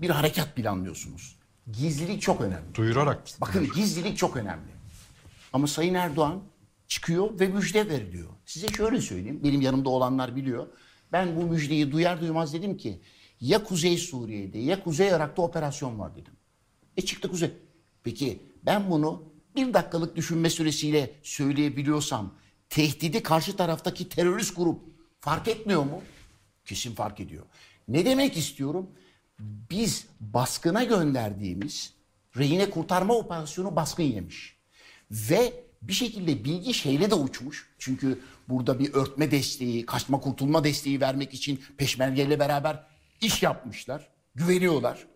bir 0.03 0.11
harekat 0.11 0.57
planlıyorsunuz. 0.57 1.37
Gizlilik 1.73 2.23
çok 2.23 2.41
önemli. 2.41 2.75
Duyurarak. 2.75 3.25
Bakın 3.41 3.69
gizlilik 3.75 4.19
çok 4.19 4.37
önemli. 4.37 4.73
Ama 5.53 5.67
Sayın 5.67 5.95
Erdoğan 5.95 6.43
çıkıyor 6.89 7.41
ve 7.41 7.49
müjde 7.49 7.89
veriliyor. 7.89 8.29
Size 8.47 8.69
şöyle 8.69 9.01
söyleyeyim. 9.01 9.41
Benim 9.45 9.61
yanımda 9.61 9.89
olanlar 9.89 10.37
biliyor. 10.37 10.67
Ben 11.13 11.37
bu 11.37 11.43
müjdeyi 11.43 11.93
duyar 11.93 12.21
duymaz 12.21 12.55
dedim 12.55 12.77
ki 12.77 13.01
ya 13.41 13.65
Kuzey 13.65 13.99
Suriye'de 13.99 14.59
ya 14.59 14.83
Kuzey 14.85 15.09
Irak'ta 15.09 15.43
operasyon 15.43 15.99
var 15.99 16.17
dedim. 16.17 16.33
E 16.97 17.03
çıktı 17.03 17.31
Kuzey. 17.31 17.53
Peki 18.05 18.43
ben 18.63 18.91
bunu 18.91 19.23
bir 19.57 19.75
dakikalık 19.75 20.17
düşünme 20.17 20.51
süresiyle 20.51 21.11
söyleyebiliyorsam 21.23 22.35
tehdidi 22.69 23.23
karşı 23.23 23.57
taraftaki 23.57 24.09
terörist 24.09 24.57
grup 24.57 24.81
fark 25.21 25.49
etmiyor 25.49 25.83
mu? 25.83 26.03
Kesin 26.65 26.95
fark 26.95 27.21
ediyor. 27.21 27.45
Ne 27.89 28.05
demek 28.05 28.37
istiyorum? 28.37 28.91
Biz 29.71 30.07
baskına 30.21 30.85
gönderdiğimiz 30.85 31.95
rehine 32.37 32.71
kurtarma 32.71 33.15
operasyonu 33.15 33.77
baskın 33.77 34.03
yemiş. 34.03 34.57
Ve 35.11 35.65
bir 35.83 35.93
şekilde 35.93 36.45
bilgi 36.45 36.75
şeyle 36.75 37.11
de 37.11 37.15
uçmuş. 37.15 37.71
Çünkü 37.79 38.21
burada 38.49 38.79
bir 38.79 38.95
örtme 38.95 39.31
desteği, 39.31 39.87
kaçma 39.87 40.21
kurtulma 40.21 40.65
desteği 40.65 41.01
vermek 41.01 41.35
için 41.35 41.61
peşmergeyle 41.77 42.39
beraber 42.39 42.87
iş 43.21 43.43
yapmışlar. 43.43 44.09
Güveniyorlar. 44.35 45.07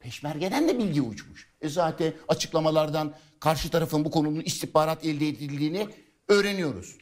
Peşmergeden 0.00 0.68
de 0.68 0.78
bilgi 0.78 1.02
uçmuş. 1.02 1.48
E 1.60 1.68
zaten 1.68 2.12
açıklamalardan 2.28 3.14
karşı 3.40 3.70
tarafın 3.70 4.04
bu 4.04 4.10
konunun 4.10 4.40
istihbarat 4.40 5.04
elde 5.04 5.28
edildiğini 5.28 5.88
öğreniyoruz. 6.28 6.96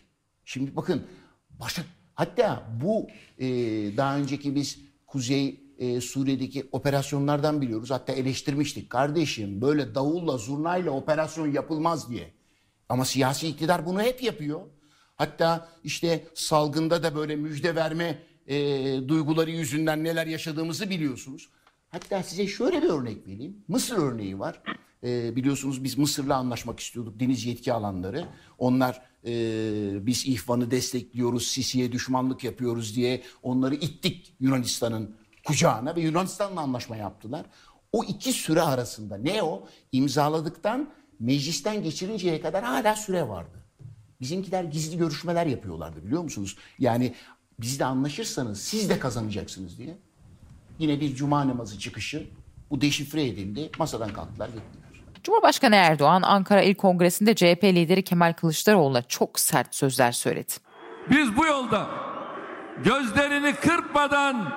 Şimdi 0.45 0.77
bakın 0.77 1.07
başa, 1.51 1.83
Hatta 2.21 2.63
bu 2.83 3.09
e, 3.39 3.47
daha 3.97 4.17
önceki 4.17 4.55
biz 4.55 4.79
Kuzey 5.07 5.61
e, 5.81 6.01
Suriye'deki 6.01 6.69
operasyonlardan 6.73 7.61
biliyoruz. 7.61 7.91
Hatta 7.91 8.13
eleştirmiştik. 8.13 8.91
Kardeşim 8.91 9.61
böyle 9.61 9.95
davulla 9.95 10.39
zurnayla 10.39 10.91
operasyon 10.91 11.53
yapılmaz 11.53 12.11
diye. 12.11 12.33
Ama 12.89 13.05
siyasi 13.05 13.49
iktidar 13.49 13.87
bunu 13.87 14.03
hep 14.03 14.23
yapıyor. 14.23 14.61
Hatta 15.17 15.69
işte 15.85 16.25
salgında 16.35 17.03
da 17.03 17.15
böyle 17.15 17.37
müjde 17.37 17.75
verme 17.75 18.23
e, 18.47 18.57
duyguları 19.09 19.51
yüzünden 19.51 20.05
neler 20.05 20.27
yaşadığımızı 20.27 20.91
biliyorsunuz. 20.91 21.49
Hatta 21.89 22.23
size 22.23 22.47
şöyle 22.47 22.83
bir 22.83 22.89
örnek 22.89 23.27
vereyim. 23.27 23.65
Mısır 23.69 23.97
örneği 23.97 24.39
var. 24.39 24.63
E, 25.05 25.37
biliyorsunuz 25.37 25.85
biz 25.85 25.99
Mısır'la 25.99 26.37
anlaşmak 26.37 26.81
istiyorduk 26.81 27.21
deniz 27.21 27.45
yetki 27.47 27.73
alanları. 27.73 28.25
Onlar 28.59 29.03
e, 29.27 30.07
biz 30.07 30.27
İhvan'ı 30.27 30.71
destekliyoruz, 30.71 31.47
Sisi'ye 31.47 31.93
düşmanlık 31.93 32.45
yapıyoruz 32.45 32.97
diye 32.97 33.23
onları 33.43 33.75
ittik 33.75 34.35
Yunanistan'ın 34.41 35.17
kucağına 35.47 35.97
ve 35.97 36.01
Yunanistan'la 36.01 36.61
anlaşma 36.61 36.97
yaptılar. 36.97 37.47
O 37.93 38.05
iki 38.05 38.33
süre 38.33 38.63
arasında 38.63 39.17
ne 39.17 39.43
o? 39.43 39.69
İmzaladıktan 39.93 40.91
meclisten 41.21 41.83
geçirinceye 41.83 42.41
kadar 42.41 42.65
hala 42.65 42.97
süre 42.97 43.29
vardı. 43.29 43.65
Bizimkiler 44.21 44.65
gizli 44.65 44.99
görüşmeler 44.99 45.47
yapıyorlardı 45.47 46.05
biliyor 46.07 46.23
musunuz? 46.23 46.57
Yani 46.79 47.15
bizle 47.61 47.85
anlaşırsanız 47.85 48.61
siz 48.61 48.89
de 48.91 48.99
kazanacaksınız 48.99 49.79
diye. 49.79 49.99
Yine 50.79 51.01
bir 51.01 51.15
cuma 51.15 51.49
namazı 51.49 51.79
çıkışı 51.79 52.27
bu 52.71 52.81
deşifre 52.81 53.27
edildi. 53.27 53.71
Masadan 53.79 54.13
kalktılar 54.13 54.49
gittiler. 54.49 54.81
Cumhurbaşkanı 55.25 55.75
Erdoğan 55.75 56.23
Ankara 56.23 56.63
İl 56.63 56.75
Kongresi'nde 56.75 57.35
CHP 57.35 57.65
lideri 57.65 58.05
Kemal 58.05 58.33
Kılıçdaroğlu'na 58.33 59.03
çok 59.03 59.41
sert 59.41 59.75
sözler 59.75 60.13
söyledi. 60.13 60.53
Biz 61.11 61.37
bu 61.37 61.47
yolda 61.47 61.91
gözlerini 62.85 63.55
kırpmadan 63.55 64.53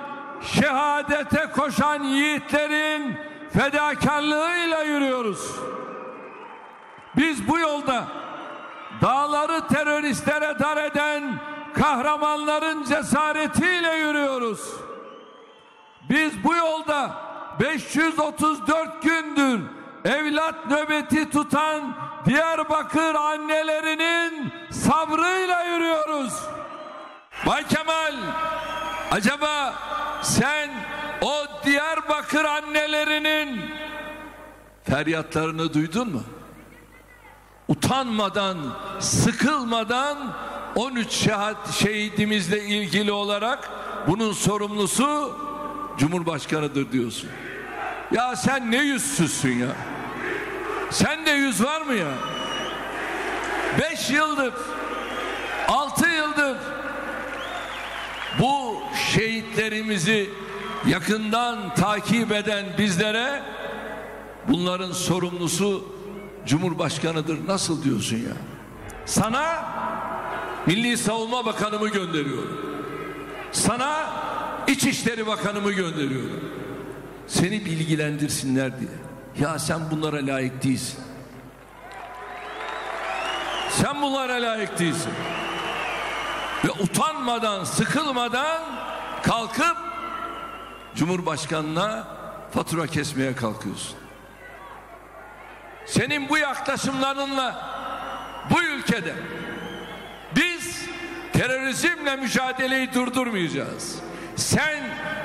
şehadete 0.46 1.50
koşan 1.56 2.02
yiğitlerin 2.02 3.16
fedakarlığıyla 3.52 4.82
yürüyoruz. 4.82 5.50
Biz 7.16 7.48
bu 7.48 7.58
yolda 7.58 8.04
dağları 9.02 9.68
teröristlere 9.68 10.58
dar 10.58 10.76
eden 10.76 11.40
kahramanların 11.74 12.84
cesaretiyle 12.84 13.94
yürüyoruz. 13.94 14.74
Biz 16.10 16.44
bu 16.44 16.54
yolda 16.54 17.10
534 17.60 19.02
gündür 19.02 19.60
evlat 20.04 20.66
nöbeti 20.70 21.30
tutan 21.30 21.94
Diyarbakır 22.26 23.14
annelerinin 23.14 24.52
sabrıyla 24.70 25.64
yürüyoruz. 25.64 26.32
Bay 27.46 27.66
Kemal, 27.66 28.14
acaba 29.10 29.74
sen 30.24 30.70
o 31.20 31.32
Diyarbakır 31.64 32.44
annelerinin 32.44 33.60
feryatlarını 34.84 35.74
duydun 35.74 36.08
mu? 36.08 36.22
Utanmadan, 37.68 38.58
sıkılmadan 39.00 40.34
13 40.74 41.10
şehat 41.10 41.72
şehidimizle 41.72 42.64
ilgili 42.64 43.12
olarak 43.12 43.70
bunun 44.06 44.32
sorumlusu 44.32 45.38
Cumhurbaşkanıdır 45.98 46.92
diyorsun. 46.92 47.30
Ya 48.12 48.36
sen 48.36 48.70
ne 48.70 48.76
yüzsüzsün 48.76 49.58
ya? 49.58 49.68
Sen 50.90 51.26
de 51.26 51.30
yüz 51.30 51.64
var 51.64 51.80
mı 51.80 51.94
ya? 51.94 52.12
Beş 53.80 54.10
yıldır, 54.10 54.54
altı 55.68 56.08
yıldır 56.08 56.56
bu 58.38 58.82
şehitlerimizi 59.12 60.30
yakından 60.86 61.74
takip 61.74 62.32
eden 62.32 62.64
bizlere 62.78 63.42
bunların 64.48 64.92
sorumlusu 64.92 65.94
Cumhurbaşkanıdır. 66.46 67.48
Nasıl 67.48 67.84
diyorsun 67.84 68.16
ya? 68.16 68.36
Sana 69.06 69.64
Milli 70.66 70.96
Savunma 70.96 71.46
Bakanımı 71.46 71.88
gönderiyorum. 71.88 72.60
Sana 73.52 74.10
İçişleri 74.68 75.26
Bakanımı 75.26 75.72
gönderiyorum. 75.72 76.40
Seni 77.26 77.64
bilgilendirsinler 77.64 78.80
diye. 78.80 78.90
Ya 79.40 79.58
sen 79.58 79.80
bunlara 79.90 80.16
layık 80.16 80.62
değilsin. 80.64 80.98
Sen 83.70 84.02
bunlara 84.02 84.32
layık 84.32 84.78
değilsin. 84.78 85.12
Ve 86.64 86.70
utanmadan, 86.70 87.64
sıkılmadan 87.64 88.62
kalkıp 89.22 89.76
Cumhurbaşkanına 90.94 92.06
fatura 92.54 92.86
kesmeye 92.86 93.36
kalkıyorsun. 93.36 93.96
Senin 95.86 96.28
bu 96.28 96.38
yaklaşımlarınla 96.38 97.70
bu 98.50 98.62
ülkede 98.62 99.14
biz 100.36 100.86
terörizmle 101.32 102.16
mücadeleyi 102.16 102.94
durdurmayacağız. 102.94 103.98
Sen 104.36 104.80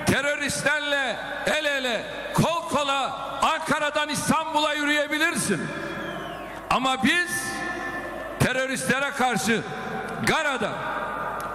teröristlerle 0.05 1.17
el 1.45 1.65
ele, 1.65 2.05
kol 2.33 2.69
kola 2.69 3.11
Ankara'dan 3.41 4.09
İstanbul'a 4.09 4.73
yürüyebilirsin. 4.73 5.61
Ama 6.69 7.03
biz 7.03 7.43
teröristlere 8.39 9.11
karşı 9.11 9.61
Gara'da, 10.27 10.71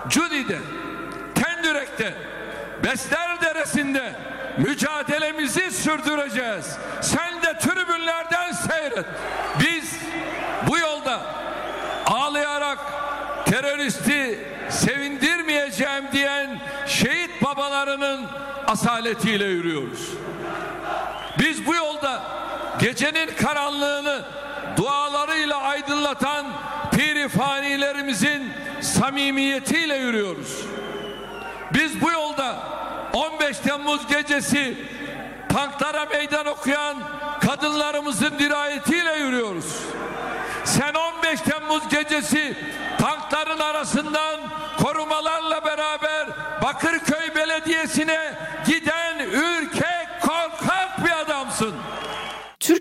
Cudi'de, 0.08 0.58
Tendürek'te, 1.34 2.14
Besler 2.84 3.40
Deresi'nde 3.40 4.14
mücadelemizi 4.58 5.70
sürdüreceğiz. 5.70 6.76
Sen 7.00 7.42
de 7.42 7.58
tribünlerden 7.58 8.52
seyret. 8.52 9.06
Biz 9.60 9.98
bu 10.68 10.78
yolda 10.78 11.20
ağlayarak 12.06 12.78
teröristi 13.46 14.48
sevindirmeyeceğim 14.70 16.04
diyen 16.12 16.60
şehit 16.86 17.42
babalarının 17.42 18.26
asaletiyle 18.66 19.44
yürüyoruz. 19.44 20.10
Biz 21.38 21.66
bu 21.66 21.74
yolda 21.74 22.22
gecenin 22.78 23.30
karanlığını 23.42 24.24
dualarıyla 24.76 25.56
aydınlatan 25.56 26.46
piri 27.24 27.28
fanilerimizin 27.28 28.52
samimiyetiyle 28.80 29.96
yürüyoruz. 29.96 30.64
Biz 31.74 32.00
bu 32.00 32.10
yolda 32.10 32.56
15 33.12 33.58
Temmuz 33.58 34.06
gecesi 34.06 34.78
tanklara 35.48 36.04
meydan 36.04 36.46
okuyan 36.46 36.96
kadınlarımızın 37.40 38.38
dirayetiyle 38.38 39.16
yürüyoruz. 39.18 39.64
Sen 40.64 40.94
15 40.94 41.40
Temmuz 41.40 41.88
gecesi 41.88 42.56
tankların 42.98 43.58
arasından 43.58 44.40
korumalarla 44.82 45.64
beraber 45.64 46.28
Bakırköy 46.62 47.34
Belediyesi'ne 47.34 48.34
giden 48.66 49.03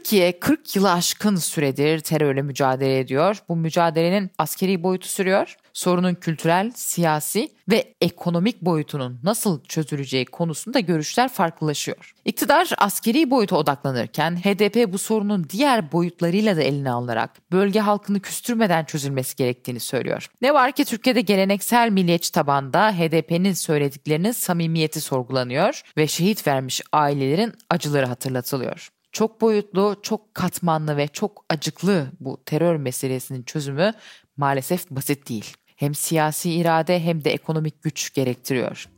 Türkiye 0.03 0.39
40 0.39 0.75
yılı 0.75 0.91
aşkın 0.91 1.35
süredir 1.35 1.99
terörle 1.99 2.41
mücadele 2.41 2.99
ediyor. 2.99 3.37
Bu 3.49 3.55
mücadelenin 3.55 4.31
askeri 4.37 4.83
boyutu 4.83 5.07
sürüyor. 5.07 5.55
Sorunun 5.73 6.13
kültürel, 6.13 6.71
siyasi 6.75 7.51
ve 7.69 7.93
ekonomik 8.01 8.61
boyutunun 8.61 9.19
nasıl 9.23 9.63
çözüleceği 9.63 10.25
konusunda 10.25 10.79
görüşler 10.79 11.29
farklılaşıyor. 11.29 12.13
İktidar 12.25 12.69
askeri 12.77 13.31
boyuta 13.31 13.55
odaklanırken 13.55 14.35
HDP 14.35 14.93
bu 14.93 14.97
sorunun 14.97 15.47
diğer 15.49 15.91
boyutlarıyla 15.91 16.55
da 16.55 16.61
eline 16.61 16.91
alınarak 16.91 17.51
bölge 17.51 17.79
halkını 17.79 18.19
küstürmeden 18.19 18.85
çözülmesi 18.85 19.35
gerektiğini 19.35 19.79
söylüyor. 19.79 20.27
Ne 20.41 20.53
var 20.53 20.71
ki 20.71 20.85
Türkiye'de 20.85 21.21
geleneksel 21.21 21.89
milliyetçi 21.89 22.31
tabanda 22.31 22.91
HDP'nin 22.91 23.53
söylediklerinin 23.53 24.31
samimiyeti 24.31 25.01
sorgulanıyor 25.01 25.81
ve 25.97 26.07
şehit 26.07 26.47
vermiş 26.47 26.81
ailelerin 26.91 27.53
acıları 27.69 28.05
hatırlatılıyor. 28.05 28.89
Çok 29.13 29.41
boyutlu, 29.41 29.95
çok 30.01 30.33
katmanlı 30.33 30.97
ve 30.97 31.07
çok 31.07 31.45
acıklı 31.49 32.07
bu 32.19 32.43
terör 32.45 32.75
meselesinin 32.75 33.43
çözümü 33.43 33.91
maalesef 34.37 34.89
basit 34.89 35.29
değil. 35.29 35.53
Hem 35.75 35.95
siyasi 35.95 36.51
irade 36.51 36.99
hem 36.99 37.23
de 37.23 37.31
ekonomik 37.31 37.83
güç 37.83 38.13
gerektiriyor. 38.13 38.89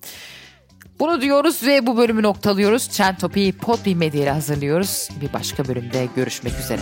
Bunu 0.99 1.22
diyoruz 1.22 1.63
ve 1.68 1.88
bu 1.88 1.97
bölümü 1.97 2.24
noktalıyoruz. 2.24 2.88
Trend 2.88 3.18
Topi'yi 3.18 3.53
Podbi 3.53 3.95
Medya 3.95 4.22
ile 4.24 4.32
hazırlıyoruz. 4.32 5.09
Bir 5.22 5.34
başka 5.34 5.68
bölümde 5.68 6.07
görüşmek 6.16 6.53
üzere. 6.59 6.82